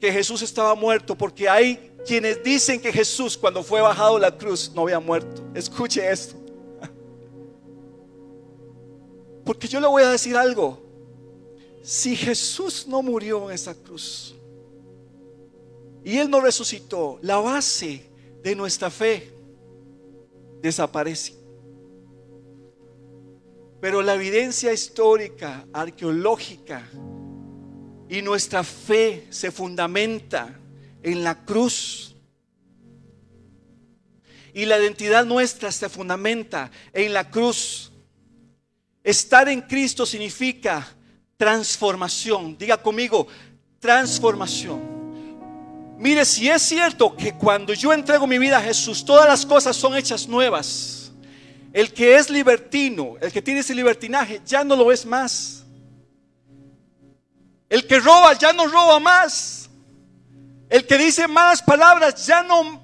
que 0.00 0.10
Jesús 0.10 0.42
estaba 0.42 0.74
muerto, 0.74 1.16
porque 1.16 1.48
hay 1.48 1.93
quienes 2.04 2.42
dicen 2.42 2.80
que 2.80 2.92
Jesús 2.92 3.36
cuando 3.36 3.62
fue 3.62 3.80
bajado 3.80 4.18
la 4.18 4.36
cruz 4.36 4.70
no 4.74 4.82
había 4.82 5.00
muerto. 5.00 5.42
Escuche 5.54 6.10
esto. 6.10 6.36
Porque 9.44 9.68
yo 9.68 9.80
le 9.80 9.86
voy 9.86 10.02
a 10.02 10.10
decir 10.10 10.36
algo. 10.36 10.82
Si 11.82 12.16
Jesús 12.16 12.86
no 12.86 13.02
murió 13.02 13.50
en 13.50 13.54
esa 13.54 13.74
cruz 13.74 14.34
y 16.02 16.16
Él 16.18 16.30
no 16.30 16.40
resucitó, 16.40 17.18
la 17.22 17.36
base 17.38 18.08
de 18.42 18.54
nuestra 18.54 18.90
fe 18.90 19.32
desaparece. 20.62 21.34
Pero 23.80 24.00
la 24.00 24.14
evidencia 24.14 24.72
histórica, 24.72 25.66
arqueológica 25.72 26.88
y 28.08 28.22
nuestra 28.22 28.64
fe 28.64 29.26
se 29.28 29.50
fundamenta 29.50 30.58
en 31.04 31.22
la 31.22 31.44
cruz. 31.44 32.16
Y 34.52 34.64
la 34.64 34.78
identidad 34.78 35.24
nuestra 35.24 35.70
se 35.70 35.88
fundamenta 35.88 36.70
en 36.92 37.12
la 37.12 37.30
cruz. 37.30 37.92
Estar 39.02 39.48
en 39.48 39.60
Cristo 39.60 40.06
significa 40.06 40.86
transformación. 41.36 42.56
Diga 42.56 42.80
conmigo, 42.80 43.26
transformación. 43.78 44.80
Mire, 45.98 46.24
si 46.24 46.48
es 46.48 46.62
cierto 46.62 47.14
que 47.14 47.34
cuando 47.34 47.74
yo 47.74 47.92
entrego 47.92 48.26
mi 48.26 48.38
vida 48.38 48.58
a 48.58 48.62
Jesús, 48.62 49.04
todas 49.04 49.28
las 49.28 49.44
cosas 49.44 49.76
son 49.76 49.94
hechas 49.96 50.26
nuevas. 50.26 51.12
El 51.72 51.92
que 51.92 52.16
es 52.16 52.30
libertino, 52.30 53.16
el 53.20 53.32
que 53.32 53.42
tiene 53.42 53.60
ese 53.60 53.74
libertinaje, 53.74 54.40
ya 54.46 54.64
no 54.64 54.76
lo 54.76 54.90
es 54.90 55.04
más. 55.04 55.64
El 57.68 57.86
que 57.86 57.98
roba 57.98 58.32
ya 58.34 58.52
no 58.52 58.66
roba 58.68 58.98
más. 59.00 59.63
El 60.68 60.86
que 60.86 60.98
dice 60.98 61.28
malas 61.28 61.62
palabras 61.62 62.26
ya 62.26 62.42
no 62.42 62.82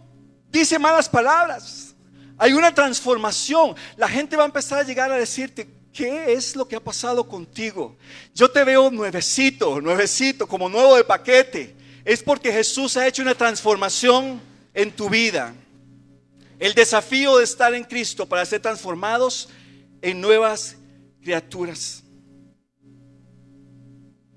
dice 0.50 0.78
malas 0.78 1.08
palabras. 1.08 1.94
Hay 2.38 2.52
una 2.52 2.74
transformación. 2.74 3.74
La 3.96 4.08
gente 4.08 4.36
va 4.36 4.44
a 4.44 4.46
empezar 4.46 4.78
a 4.78 4.82
llegar 4.82 5.10
a 5.12 5.16
decirte, 5.16 5.68
¿qué 5.92 6.32
es 6.32 6.56
lo 6.56 6.66
que 6.66 6.76
ha 6.76 6.80
pasado 6.80 7.26
contigo? 7.26 7.96
Yo 8.34 8.50
te 8.50 8.64
veo 8.64 8.90
nuevecito, 8.90 9.80
nuevecito, 9.80 10.46
como 10.46 10.68
nuevo 10.68 10.96
de 10.96 11.04
paquete 11.04 11.80
es 12.04 12.22
porque 12.22 12.52
Jesús 12.52 12.96
ha 12.96 13.06
hecho 13.06 13.22
una 13.22 13.34
transformación 13.34 14.40
en 14.74 14.90
tu 14.90 15.08
vida. 15.08 15.54
El 16.58 16.74
desafío 16.74 17.38
de 17.38 17.44
estar 17.44 17.74
en 17.74 17.84
Cristo 17.84 18.26
para 18.26 18.44
ser 18.44 18.60
transformados 18.60 19.48
en 20.02 20.20
nuevas 20.20 20.76
criaturas. 21.22 22.02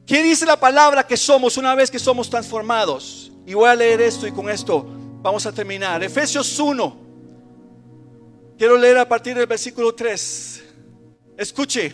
¿Qué 0.05 0.21
dice 0.21 0.45
la 0.45 0.59
palabra 0.59 1.07
que 1.07 1.17
somos 1.17 1.57
una 1.57 1.75
vez 1.75 1.89
que 1.89 1.99
somos 1.99 2.29
transformados? 2.29 3.32
Y 3.45 3.53
voy 3.53 3.67
a 3.67 3.75
leer 3.75 4.01
esto 4.01 4.25
y 4.25 4.31
con 4.31 4.49
esto 4.49 4.85
vamos 5.21 5.45
a 5.45 5.51
terminar. 5.51 6.01
Efesios 6.03 6.57
1. 6.59 6.97
Quiero 8.57 8.77
leer 8.77 8.97
a 8.97 9.07
partir 9.07 9.35
del 9.35 9.47
versículo 9.47 9.93
3. 9.93 10.63
Escuche. 11.37 11.93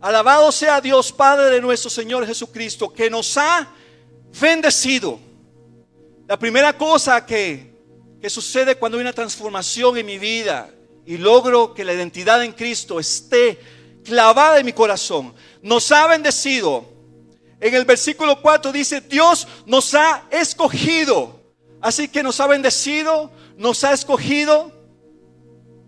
Alabado 0.00 0.50
sea 0.52 0.80
Dios 0.80 1.12
Padre 1.12 1.50
de 1.50 1.60
nuestro 1.60 1.90
Señor 1.90 2.24
Jesucristo, 2.26 2.92
que 2.92 3.10
nos 3.10 3.36
ha 3.36 3.68
bendecido. 4.40 5.18
La 6.26 6.38
primera 6.38 6.76
cosa 6.76 7.24
que, 7.26 7.74
que 8.20 8.30
sucede 8.30 8.76
cuando 8.76 8.98
hay 8.98 9.02
una 9.02 9.12
transformación 9.12 9.96
en 9.98 10.06
mi 10.06 10.18
vida 10.18 10.70
y 11.04 11.16
logro 11.16 11.74
que 11.74 11.84
la 11.84 11.94
identidad 11.94 12.44
en 12.44 12.52
Cristo 12.52 13.00
esté 13.00 13.58
clavada 14.04 14.60
en 14.60 14.66
mi 14.66 14.72
corazón, 14.72 15.34
nos 15.62 15.90
ha 15.90 16.06
bendecido. 16.06 16.97
En 17.60 17.74
el 17.74 17.84
versículo 17.84 18.40
4 18.40 18.72
dice, 18.72 19.00
Dios 19.00 19.46
nos 19.66 19.94
ha 19.94 20.24
escogido. 20.30 21.40
Así 21.80 22.08
que 22.08 22.22
nos 22.22 22.40
ha 22.40 22.46
bendecido, 22.46 23.30
nos 23.56 23.84
ha 23.84 23.92
escogido 23.92 24.72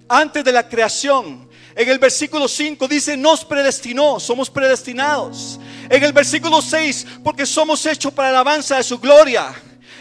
antes 0.08 0.44
de 0.44 0.52
la 0.52 0.68
creación. 0.68 1.48
En 1.74 1.88
el 1.88 1.98
versículo 1.98 2.48
5 2.48 2.88
dice, 2.88 3.16
nos 3.16 3.44
predestinó, 3.44 4.18
somos 4.18 4.50
predestinados. 4.50 5.58
En 5.88 6.02
el 6.02 6.12
versículo 6.12 6.60
6, 6.60 7.06
porque 7.24 7.46
somos 7.46 7.84
hechos 7.86 8.12
para 8.12 8.30
la 8.30 8.40
alabanza 8.40 8.76
de 8.76 8.84
su 8.84 8.98
gloria. 8.98 9.54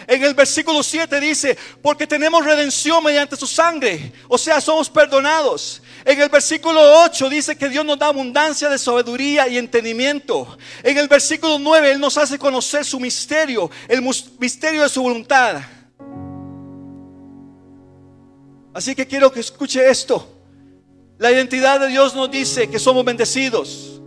En 0.07 0.23
el 0.23 0.33
versículo 0.33 0.81
7 0.81 1.19
dice, 1.19 1.55
porque 1.83 2.07
tenemos 2.07 2.43
redención 2.43 3.03
mediante 3.03 3.35
su 3.35 3.45
sangre, 3.45 4.11
o 4.27 4.39
sea, 4.39 4.59
somos 4.59 4.89
perdonados. 4.89 5.83
En 6.05 6.21
el 6.21 6.29
versículo 6.29 6.79
8 7.03 7.29
dice 7.29 7.55
que 7.55 7.69
Dios 7.69 7.85
nos 7.85 7.99
da 7.99 8.07
abundancia 8.07 8.69
de 8.69 8.77
sabiduría 8.77 9.47
y 9.47 9.57
entendimiento. 9.57 10.57
En 10.83 10.97
el 10.97 11.07
versículo 11.07 11.59
9 11.59 11.91
Él 11.91 11.99
nos 11.99 12.17
hace 12.17 12.39
conocer 12.39 12.85
su 12.85 12.99
misterio, 12.99 13.69
el 13.87 14.01
misterio 14.39 14.83
de 14.83 14.89
su 14.89 15.01
voluntad. 15.01 15.61
Así 18.73 18.95
que 18.95 19.05
quiero 19.05 19.31
que 19.31 19.41
escuche 19.41 19.89
esto. 19.89 20.35
La 21.17 21.31
identidad 21.31 21.79
de 21.79 21.87
Dios 21.87 22.15
nos 22.15 22.31
dice 22.31 22.69
que 22.69 22.79
somos 22.79 23.03
bendecidos 23.03 23.99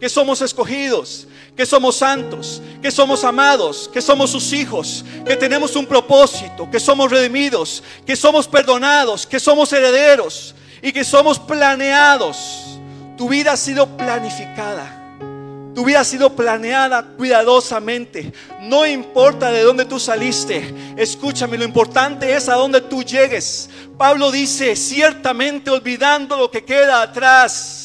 que 0.00 0.08
somos 0.08 0.40
escogidos, 0.40 1.28
que 1.54 1.66
somos 1.66 1.96
santos, 1.96 2.62
que 2.80 2.90
somos 2.90 3.22
amados, 3.22 3.88
que 3.92 4.00
somos 4.00 4.30
sus 4.30 4.52
hijos, 4.54 5.04
que 5.26 5.36
tenemos 5.36 5.76
un 5.76 5.84
propósito, 5.84 6.68
que 6.70 6.80
somos 6.80 7.10
redimidos, 7.10 7.82
que 8.06 8.16
somos 8.16 8.48
perdonados, 8.48 9.26
que 9.26 9.38
somos 9.38 9.70
herederos 9.74 10.54
y 10.82 10.92
que 10.92 11.04
somos 11.04 11.38
planeados. 11.38 12.78
Tu 13.16 13.28
vida 13.28 13.52
ha 13.52 13.56
sido 13.56 13.86
planificada. 13.96 14.96
Tu 15.74 15.84
vida 15.84 16.00
ha 16.00 16.04
sido 16.04 16.34
planeada 16.34 17.02
cuidadosamente. 17.16 18.32
No 18.62 18.86
importa 18.86 19.50
de 19.50 19.62
dónde 19.62 19.84
tú 19.84 20.00
saliste. 20.00 20.94
Escúchame, 20.96 21.58
lo 21.58 21.64
importante 21.64 22.34
es 22.34 22.48
a 22.48 22.54
dónde 22.54 22.80
tú 22.80 23.02
llegues. 23.02 23.70
Pablo 23.96 24.30
dice, 24.30 24.74
ciertamente 24.74 25.70
olvidando 25.70 26.36
lo 26.36 26.50
que 26.50 26.64
queda 26.64 27.02
atrás 27.02 27.80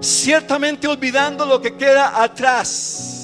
ciertamente 0.00 0.88
olvidando 0.88 1.44
lo 1.44 1.60
que 1.60 1.76
queda 1.76 2.22
atrás. 2.22 3.19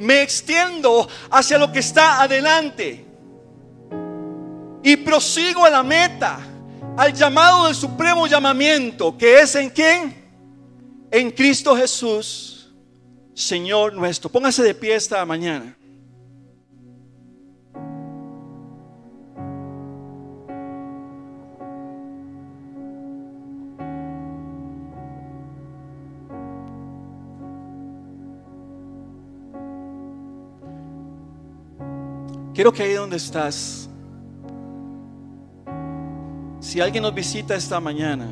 Me 0.00 0.22
extiendo 0.22 1.08
hacia 1.30 1.58
lo 1.58 1.70
que 1.70 1.78
está 1.78 2.22
adelante 2.22 3.06
y 4.82 4.96
prosigo 4.96 5.64
a 5.64 5.70
la 5.70 5.82
meta, 5.82 6.40
al 6.96 7.12
llamado 7.12 7.66
del 7.66 7.74
supremo 7.74 8.26
llamamiento, 8.26 9.16
que 9.16 9.40
es 9.40 9.54
en 9.54 9.70
quién? 9.70 10.30
En 11.10 11.30
Cristo 11.30 11.76
Jesús, 11.76 12.72
Señor 13.34 13.92
nuestro. 13.94 14.30
Póngase 14.30 14.62
de 14.62 14.74
pie 14.74 14.94
esta 14.94 15.24
mañana. 15.24 15.76
Quiero 32.60 32.74
que 32.74 32.82
ahí 32.82 32.92
donde 32.92 33.16
estás, 33.16 33.88
si 36.60 36.78
alguien 36.78 37.02
nos 37.02 37.14
visita 37.14 37.54
esta 37.54 37.80
mañana, 37.80 38.28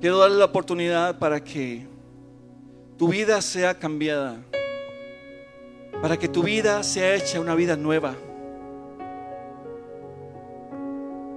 quiero 0.00 0.18
darle 0.18 0.38
la 0.38 0.46
oportunidad 0.46 1.16
para 1.20 1.38
que 1.38 1.86
tu 2.98 3.06
vida 3.06 3.40
sea 3.40 3.78
cambiada, 3.78 4.38
para 6.02 6.16
que 6.16 6.26
tu 6.26 6.42
vida 6.42 6.82
sea 6.82 7.14
hecha 7.14 7.38
una 7.38 7.54
vida 7.54 7.76
nueva. 7.76 8.16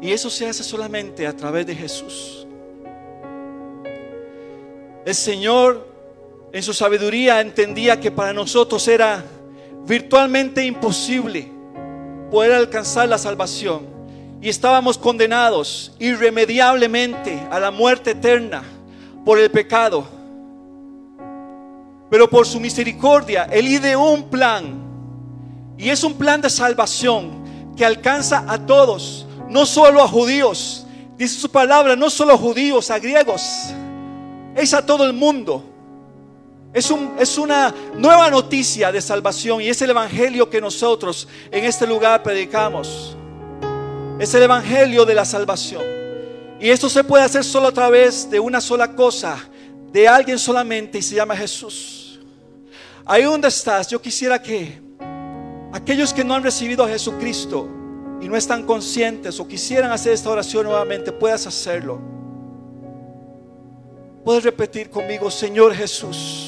Y 0.02 0.12
eso 0.12 0.32
se 0.32 0.50
hace 0.50 0.64
solamente 0.64 1.28
a 1.28 1.36
través 1.36 1.68
de 1.68 1.76
Jesús. 1.76 2.48
El 5.06 5.14
Señor 5.14 5.88
en 6.52 6.64
su 6.64 6.74
sabiduría 6.74 7.42
entendía 7.42 8.00
que 8.00 8.10
para 8.10 8.34
nosotros 8.34 8.88
era 8.88 9.24
virtualmente 9.88 10.66
imposible 10.66 11.50
poder 12.30 12.52
alcanzar 12.52 13.08
la 13.08 13.18
salvación. 13.18 13.88
Y 14.42 14.50
estábamos 14.50 14.98
condenados 14.98 15.94
irremediablemente 15.98 17.48
a 17.50 17.60
la 17.60 17.72
muerte 17.72 18.12
eterna 18.12 18.64
por 19.26 19.40
el 19.40 19.50
pecado. 19.50 20.06
Pero 22.10 22.30
por 22.30 22.46
su 22.46 22.60
misericordia, 22.60 23.46
Él 23.46 23.68
ideó 23.68 24.12
un 24.12 24.30
plan. 24.30 24.86
Y 25.78 25.90
es 25.90 26.04
un 26.04 26.14
plan 26.14 26.42
de 26.42 26.50
salvación 26.50 27.74
que 27.76 27.86
alcanza 27.86 28.44
a 28.48 28.66
todos, 28.66 29.26
no 29.50 29.66
solo 29.66 30.04
a 30.04 30.08
judíos. 30.08 30.86
Dice 31.18 31.40
su 31.40 31.50
palabra, 31.50 31.96
no 31.96 32.10
solo 32.10 32.34
a 32.34 32.38
judíos, 32.38 32.92
a 32.92 33.00
griegos. 33.00 33.42
Es 34.56 34.74
a 34.74 34.86
todo 34.86 35.06
el 35.06 35.14
mundo. 35.14 35.64
Es, 36.74 36.92
un, 36.92 37.16
es, 37.18 37.38
una 37.38 37.74
nueva 37.96 38.30
noticia 38.30 38.92
de 38.92 39.02
salvación 39.02 39.62
y 39.62 39.70
es 39.70 39.82
el 39.82 39.90
evangelio 39.90 40.50
que 40.50 40.62
nosotros 40.62 41.28
en 41.50 41.64
este 41.64 41.88
lugar 41.88 42.22
predicamos. 42.22 43.16
Es 44.20 44.34
el 44.34 44.44
evangelio 44.44 45.06
de 45.06 45.14
la 45.16 45.26
salvación. 45.26 45.84
Y 46.60 46.70
esto 46.70 46.90
se 46.90 47.04
puede 47.04 47.24
hacer 47.24 47.44
solo 47.44 47.68
a 47.68 47.72
través 47.72 48.30
de 48.30 48.40
una 48.40 48.60
sola 48.60 48.96
cosa, 48.96 49.38
de 49.92 50.08
alguien 50.08 50.38
solamente 50.38 50.98
y 50.98 51.02
se 51.02 51.16
llama 51.16 51.36
Jesús. 51.36 52.20
Ahí 53.06 53.24
donde 53.24 53.48
estás, 53.48 53.88
yo 53.88 54.02
quisiera 54.02 54.42
que 54.42 54.82
aquellos 55.72 56.14
que 56.14 56.24
no 56.24 56.34
han 56.34 56.44
recibido 56.44 56.84
a 56.84 56.90
Jesucristo 56.90 57.70
y 58.20 58.28
no 58.28 58.36
están 58.36 58.64
conscientes 58.64 59.40
o 59.40 59.48
quisieran 59.48 59.92
hacer 59.92 60.14
esta 60.14 60.30
oración 60.30 60.66
nuevamente, 60.66 61.12
puedas 61.12 61.48
hacerlo. 61.48 62.02
Puedes 64.26 64.44
repetir 64.44 64.90
conmigo, 64.90 65.32
Señor 65.32 65.74
Jesús 65.74 66.47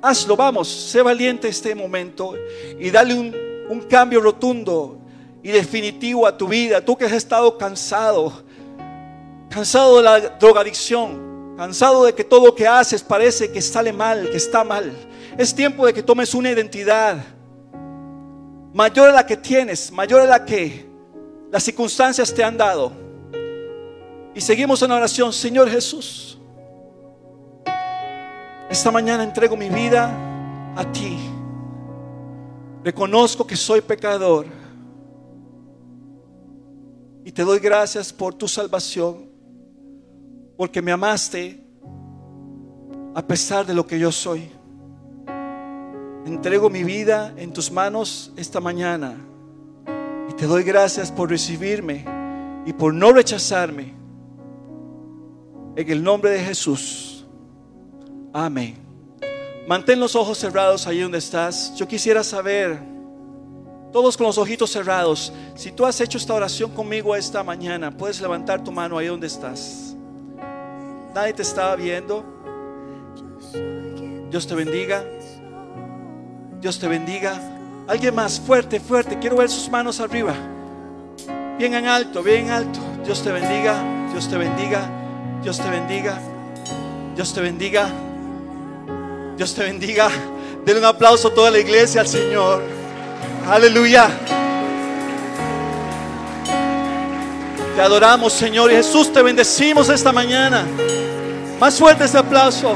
Hazlo, 0.00 0.36
vamos, 0.36 0.68
sé 0.68 1.02
valiente 1.02 1.48
este 1.48 1.74
momento 1.74 2.34
y 2.78 2.90
dale 2.90 3.14
un, 3.14 3.34
un 3.68 3.80
cambio 3.82 4.20
rotundo 4.20 4.98
y 5.42 5.50
definitivo 5.50 6.26
a 6.26 6.36
tu 6.36 6.48
vida. 6.48 6.84
Tú 6.84 6.96
que 6.96 7.04
has 7.04 7.12
estado 7.12 7.58
cansado, 7.58 8.44
cansado 9.50 9.96
de 9.96 10.02
la 10.02 10.20
drogadicción, 10.20 11.54
cansado 11.56 12.04
de 12.04 12.14
que 12.14 12.24
todo 12.24 12.46
lo 12.46 12.54
que 12.54 12.66
haces 12.66 13.02
parece 13.02 13.50
que 13.50 13.60
sale 13.60 13.92
mal, 13.92 14.30
que 14.30 14.36
está 14.36 14.62
mal. 14.64 14.92
Es 15.36 15.54
tiempo 15.54 15.86
de 15.86 15.92
que 15.92 16.02
tomes 16.02 16.34
una 16.34 16.50
identidad 16.50 17.18
mayor 18.78 19.08
es 19.08 19.14
la 19.14 19.26
que 19.26 19.36
tienes, 19.36 19.90
mayor 19.90 20.22
es 20.22 20.28
la 20.28 20.44
que 20.44 20.86
las 21.50 21.64
circunstancias 21.64 22.32
te 22.32 22.44
han 22.44 22.56
dado. 22.56 22.92
Y 24.34 24.40
seguimos 24.40 24.80
en 24.82 24.92
oración, 24.92 25.32
Señor 25.32 25.68
Jesús. 25.68 26.37
Esta 28.70 28.90
mañana 28.90 29.24
entrego 29.24 29.56
mi 29.56 29.70
vida 29.70 30.12
a 30.76 30.92
ti. 30.92 31.18
Reconozco 32.84 33.46
que 33.46 33.56
soy 33.56 33.80
pecador. 33.80 34.46
Y 37.24 37.32
te 37.32 37.42
doy 37.42 37.58
gracias 37.58 38.12
por 38.12 38.34
tu 38.34 38.46
salvación, 38.46 39.26
porque 40.56 40.82
me 40.82 40.92
amaste 40.92 41.62
a 43.14 43.26
pesar 43.26 43.66
de 43.66 43.74
lo 43.74 43.86
que 43.86 43.98
yo 43.98 44.12
soy. 44.12 44.50
Entrego 46.26 46.68
mi 46.68 46.84
vida 46.84 47.32
en 47.36 47.52
tus 47.52 47.70
manos 47.70 48.32
esta 48.36 48.60
mañana 48.60 49.16
y 50.28 50.32
te 50.34 50.46
doy 50.46 50.62
gracias 50.62 51.10
por 51.10 51.30
recibirme 51.30 52.04
y 52.66 52.72
por 52.74 52.92
no 52.92 53.12
rechazarme. 53.12 53.94
En 55.74 55.90
el 55.90 56.02
nombre 56.02 56.30
de 56.30 56.40
Jesús. 56.40 57.17
Amén. 58.32 58.76
Mantén 59.66 60.00
los 60.00 60.16
ojos 60.16 60.38
cerrados 60.38 60.86
ahí 60.86 61.00
donde 61.00 61.18
estás. 61.18 61.74
Yo 61.76 61.86
quisiera 61.86 62.24
saber, 62.24 62.78
todos 63.92 64.16
con 64.16 64.26
los 64.26 64.38
ojitos 64.38 64.70
cerrados, 64.70 65.32
si 65.54 65.72
tú 65.72 65.84
has 65.84 66.00
hecho 66.00 66.18
esta 66.18 66.34
oración 66.34 66.70
conmigo 66.70 67.14
esta 67.16 67.42
mañana, 67.42 67.90
puedes 67.90 68.20
levantar 68.20 68.62
tu 68.62 68.72
mano 68.72 68.98
ahí 68.98 69.06
donde 69.06 69.26
estás. 69.26 69.94
Nadie 71.14 71.32
te 71.32 71.42
estaba 71.42 71.74
viendo. 71.76 72.24
Dios 74.30 74.46
te 74.46 74.54
bendiga. 74.54 75.04
Dios 76.60 76.78
te 76.78 76.88
bendiga. 76.88 77.40
Alguien 77.86 78.14
más, 78.14 78.38
fuerte, 78.38 78.78
fuerte. 78.80 79.18
Quiero 79.18 79.36
ver 79.36 79.48
sus 79.48 79.70
manos 79.70 80.00
arriba. 80.00 80.34
Bien 81.58 81.74
en 81.74 81.86
alto, 81.86 82.22
bien 82.22 82.46
en 82.46 82.50
alto. 82.50 82.78
Dios 83.04 83.22
te 83.22 83.32
bendiga. 83.32 83.82
Dios 84.12 84.28
te 84.28 84.36
bendiga. 84.36 84.88
Dios 85.42 85.58
te 85.58 85.68
bendiga. 85.70 86.20
Dios 87.16 87.32
te 87.32 87.40
bendiga. 87.40 88.07
Dios 89.38 89.54
te 89.54 89.62
bendiga. 89.62 90.10
Denle 90.64 90.80
un 90.80 90.86
aplauso 90.86 91.28
a 91.28 91.32
toda 91.32 91.48
la 91.48 91.60
iglesia 91.60 92.00
al 92.00 92.08
Señor. 92.08 92.60
Aleluya. 93.48 94.10
Te 97.76 97.80
adoramos, 97.80 98.32
Señor. 98.32 98.72
Y 98.72 98.74
Jesús, 98.74 99.12
te 99.12 99.22
bendecimos 99.22 99.88
esta 99.90 100.10
mañana. 100.10 100.66
Más 101.60 101.78
fuerte 101.78 102.02
ese 102.02 102.18
aplauso. 102.18 102.74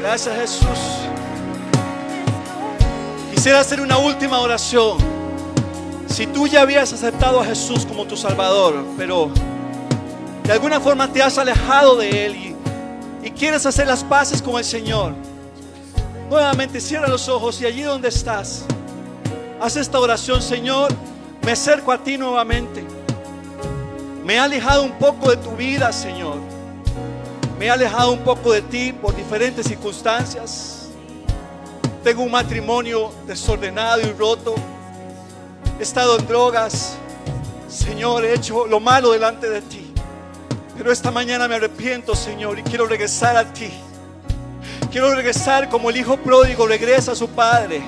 Gracias 0.00 0.36
Jesús. 0.36 0.78
Quisiera 3.34 3.60
hacer 3.60 3.82
una 3.82 3.98
última 3.98 4.38
oración. 4.38 5.17
Si 6.18 6.26
tú 6.26 6.48
ya 6.48 6.62
habías 6.62 6.92
aceptado 6.92 7.40
a 7.40 7.44
Jesús 7.44 7.86
como 7.86 8.04
tu 8.04 8.16
Salvador, 8.16 8.84
pero 8.96 9.30
de 10.42 10.52
alguna 10.52 10.80
forma 10.80 11.06
te 11.12 11.22
has 11.22 11.38
alejado 11.38 11.94
de 11.94 12.26
Él 12.26 12.56
y, 13.22 13.30
quieres 13.30 13.64
hacer 13.66 13.86
las 13.86 14.02
paces 14.02 14.42
con 14.42 14.56
el 14.58 14.64
Señor, 14.64 15.12
nuevamente 16.28 16.80
cierra 16.80 17.06
los 17.06 17.28
ojos 17.28 17.60
y 17.60 17.66
allí 17.66 17.82
donde 17.82 18.08
estás, 18.08 18.64
haz 19.60 19.76
esta 19.76 20.00
oración, 20.00 20.42
Señor, 20.42 20.92
me 21.44 21.52
acerco 21.52 21.92
a 21.92 22.02
ti 22.02 22.18
nuevamente. 22.18 22.84
Me 24.24 24.34
he 24.34 24.38
alejado 24.40 24.82
un 24.82 24.98
poco 24.98 25.30
de 25.30 25.36
tu 25.36 25.52
vida, 25.52 25.92
Señor. 25.92 26.38
Me 27.60 27.66
he 27.66 27.70
alejado 27.70 28.10
un 28.10 28.24
poco 28.24 28.50
de 28.50 28.62
ti 28.62 28.92
por 28.92 29.14
diferentes 29.14 29.68
circunstancias. 29.68 30.88
Tengo 32.02 32.24
un 32.24 32.32
matrimonio 32.32 33.12
desordenado 33.24 34.00
y 34.00 34.12
roto. 34.14 34.56
He 35.78 35.82
estado 35.82 36.18
en 36.18 36.26
drogas. 36.26 36.96
Señor, 37.68 38.24
he 38.24 38.34
hecho 38.34 38.66
lo 38.66 38.80
malo 38.80 39.12
delante 39.12 39.48
de 39.48 39.62
ti. 39.62 39.92
Pero 40.76 40.90
esta 40.90 41.10
mañana 41.10 41.46
me 41.46 41.54
arrepiento, 41.54 42.16
Señor, 42.16 42.58
y 42.58 42.62
quiero 42.62 42.86
regresar 42.86 43.36
a 43.36 43.52
ti. 43.52 43.70
Quiero 44.90 45.14
regresar 45.14 45.68
como 45.68 45.90
el 45.90 45.96
hijo 45.96 46.16
pródigo 46.16 46.66
regresa 46.66 47.12
a 47.12 47.14
su 47.14 47.28
padre. 47.28 47.80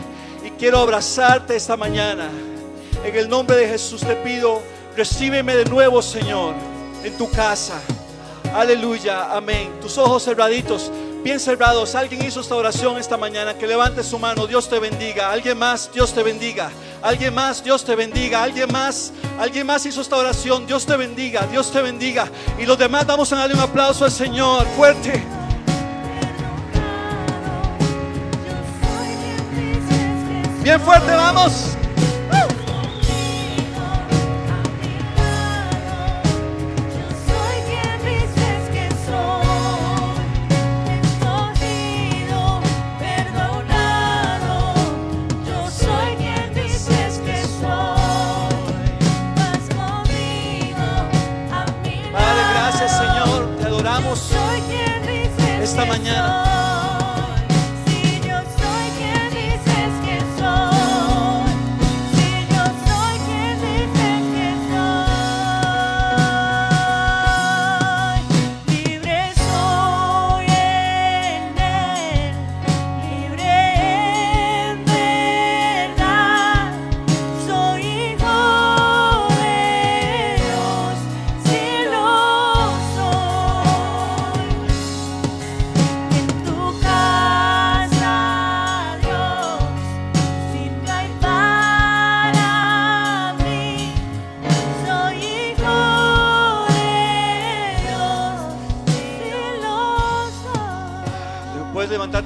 Y 0.45 0.51
quiero 0.51 0.79
abrazarte 0.79 1.57
esta 1.57 1.77
mañana. 1.77 2.31
En 3.05 3.17
el 3.17 3.29
nombre 3.29 3.57
de 3.57 3.67
Jesús 3.67 4.03
te 4.03 4.15
pido, 4.17 4.63
recíbeme 4.97 5.57
de 5.57 5.65
nuevo, 5.65 6.01
Señor, 6.01 6.55
en 7.03 7.17
tu 7.17 7.29
casa. 7.31 7.81
Aleluya, 8.55 9.35
amén. 9.35 9.73
Tus 9.81 9.99
ojos 9.99 10.25
cerraditos, 10.25 10.93
bien 11.23 11.41
cerrados. 11.41 11.95
Alguien 11.95 12.25
hizo 12.25 12.41
esta 12.41 12.55
oración 12.55 12.99
esta 12.99 13.17
mañana. 13.17 13.55
Que 13.55 13.67
levante 13.67 14.03
su 14.03 14.19
mano. 14.19 14.47
Dios 14.47 14.69
te 14.69 14.79
bendiga. 14.79 15.31
Alguien 15.31 15.59
más, 15.59 15.91
Dios 15.93 16.13
te 16.15 16.23
bendiga. 16.23 16.71
Alguien 17.03 17.35
más, 17.35 17.63
Dios 17.63 17.85
te 17.85 17.95
bendiga. 17.95 18.43
Alguien 18.43 18.71
más, 18.73 19.13
alguien 19.39 19.67
más 19.67 19.85
hizo 19.87 20.01
esta 20.01 20.17
oración. 20.17 20.67
Dios 20.67 20.87
te 20.87 20.97
bendiga. 20.97 21.47
Dios 21.47 21.71
te 21.73 21.83
bendiga. 21.83 22.29
Y 22.59 22.67
los 22.67 22.79
demás 22.79 23.07
vamos 23.07 23.33
a 23.33 23.37
darle 23.37 23.55
un 23.55 23.61
aplauso 23.61 24.05
al 24.05 24.13
Señor. 24.13 24.67
Fuerte. 24.77 25.23
Bien 30.63 30.81
fuerte, 30.81 31.11
vamos. 31.11 31.80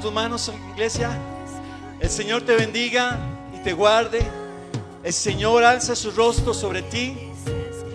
Tus 0.04 0.12
manos, 0.12 0.52
iglesia. 0.74 1.10
El 1.98 2.10
Señor 2.10 2.42
te 2.42 2.54
bendiga 2.54 3.18
y 3.54 3.62
te 3.64 3.72
guarde. 3.72 4.20
El 5.02 5.14
Señor 5.14 5.64
alza 5.64 5.96
su 5.96 6.10
rostro 6.10 6.52
sobre 6.52 6.82
ti 6.82 7.16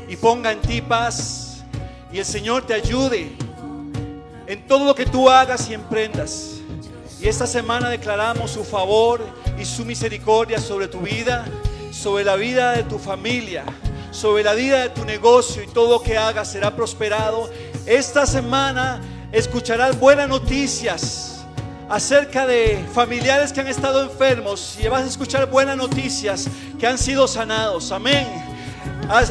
y 0.07 0.16
ponga 0.16 0.51
en 0.51 0.60
ti 0.60 0.82
paz. 0.82 1.64
Y 2.12 2.18
el 2.18 2.26
Señor 2.26 2.66
te 2.66 2.74
ayude 2.74 3.32
en 4.47 4.66
todo 4.66 4.86
lo 4.86 4.95
que 4.95 5.05
tú 5.05 5.30
hagas 5.30 5.70
y 5.70 5.76
emprendas. 5.76 6.55
Y 7.22 7.28
esta 7.28 7.45
semana 7.45 7.91
declaramos 7.91 8.49
su 8.49 8.64
favor 8.64 9.22
y 9.60 9.66
su 9.66 9.86
misericordia 9.86 10.60
sobre 10.60 10.88
tu 10.88 11.01
vida, 11.01 11.45
sobre 11.91 12.24
la 12.24 12.38
vida 12.38 12.72
de 12.72 12.86
tu 12.86 12.97
familia, 12.97 13.66
sobre 14.10 14.41
la 14.41 14.55
vida 14.55 14.80
de 14.80 14.89
tu 14.89 15.05
negocio 15.05 15.62
y 15.62 15.68
todo 15.68 15.99
lo 15.99 16.01
que 16.01 16.18
hagas 16.18 16.51
será 16.51 16.76
prosperado. 16.76 17.51
Esta 17.86 18.26
semana 18.26 18.99
escucharás 19.32 19.99
buenas 19.99 20.28
noticias 20.28 21.28
acerca 21.89 22.45
de 22.45 22.85
familiares 22.93 23.51
que 23.51 23.61
han 23.61 23.67
estado 23.67 24.03
enfermos 24.03 24.77
y 24.79 24.87
vas 24.87 25.03
a 25.03 25.07
escuchar 25.07 25.49
buenas 25.49 25.75
noticias 25.75 26.47
que 26.79 26.85
han 26.85 26.97
sido 26.97 27.27
sanados. 27.27 27.91
Amén. 27.91 28.27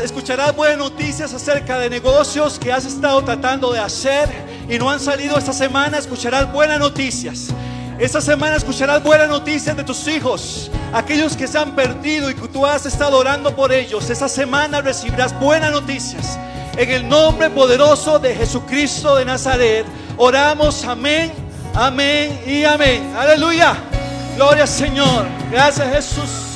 Escucharás 0.02 0.54
buenas 0.56 0.78
noticias 0.78 1.32
acerca 1.32 1.78
de 1.78 1.88
negocios 1.88 2.58
que 2.58 2.72
has 2.72 2.84
estado 2.84 3.22
tratando 3.22 3.72
de 3.72 3.78
hacer 3.78 4.28
y 4.68 4.76
no 4.76 4.90
han 4.90 4.98
salido 4.98 5.38
esta 5.38 5.52
semana. 5.52 5.98
Escucharás 5.98 6.52
buenas 6.52 6.80
noticias. 6.80 7.48
Esta 7.98 8.20
semana 8.20 8.56
escucharás 8.56 9.02
buenas 9.02 9.28
noticias 9.28 9.76
de 9.76 9.82
tus 9.82 10.06
hijos, 10.06 10.70
aquellos 10.92 11.36
que 11.36 11.48
se 11.48 11.58
han 11.58 11.74
perdido 11.74 12.30
y 12.30 12.34
que 12.34 12.46
tú 12.48 12.64
has 12.64 12.86
estado 12.86 13.18
orando 13.18 13.54
por 13.54 13.72
ellos. 13.72 14.10
Esta 14.10 14.28
semana 14.28 14.80
recibirás 14.80 15.38
buenas 15.40 15.70
noticias. 15.70 16.38
En 16.76 16.90
el 16.90 17.08
nombre 17.08 17.50
poderoso 17.50 18.20
de 18.20 18.36
Jesucristo 18.36 19.16
de 19.16 19.24
Nazaret, 19.24 19.84
Oramos, 20.20 20.84
amén, 20.84 21.32
amén 21.86 22.40
y 22.46 22.64
amén. 22.64 23.14
Aleluya. 23.16 23.74
Gloria 24.36 24.62
al 24.62 24.68
Señor. 24.68 25.26
Gracias 25.50 25.94
Jesús. 25.94 26.47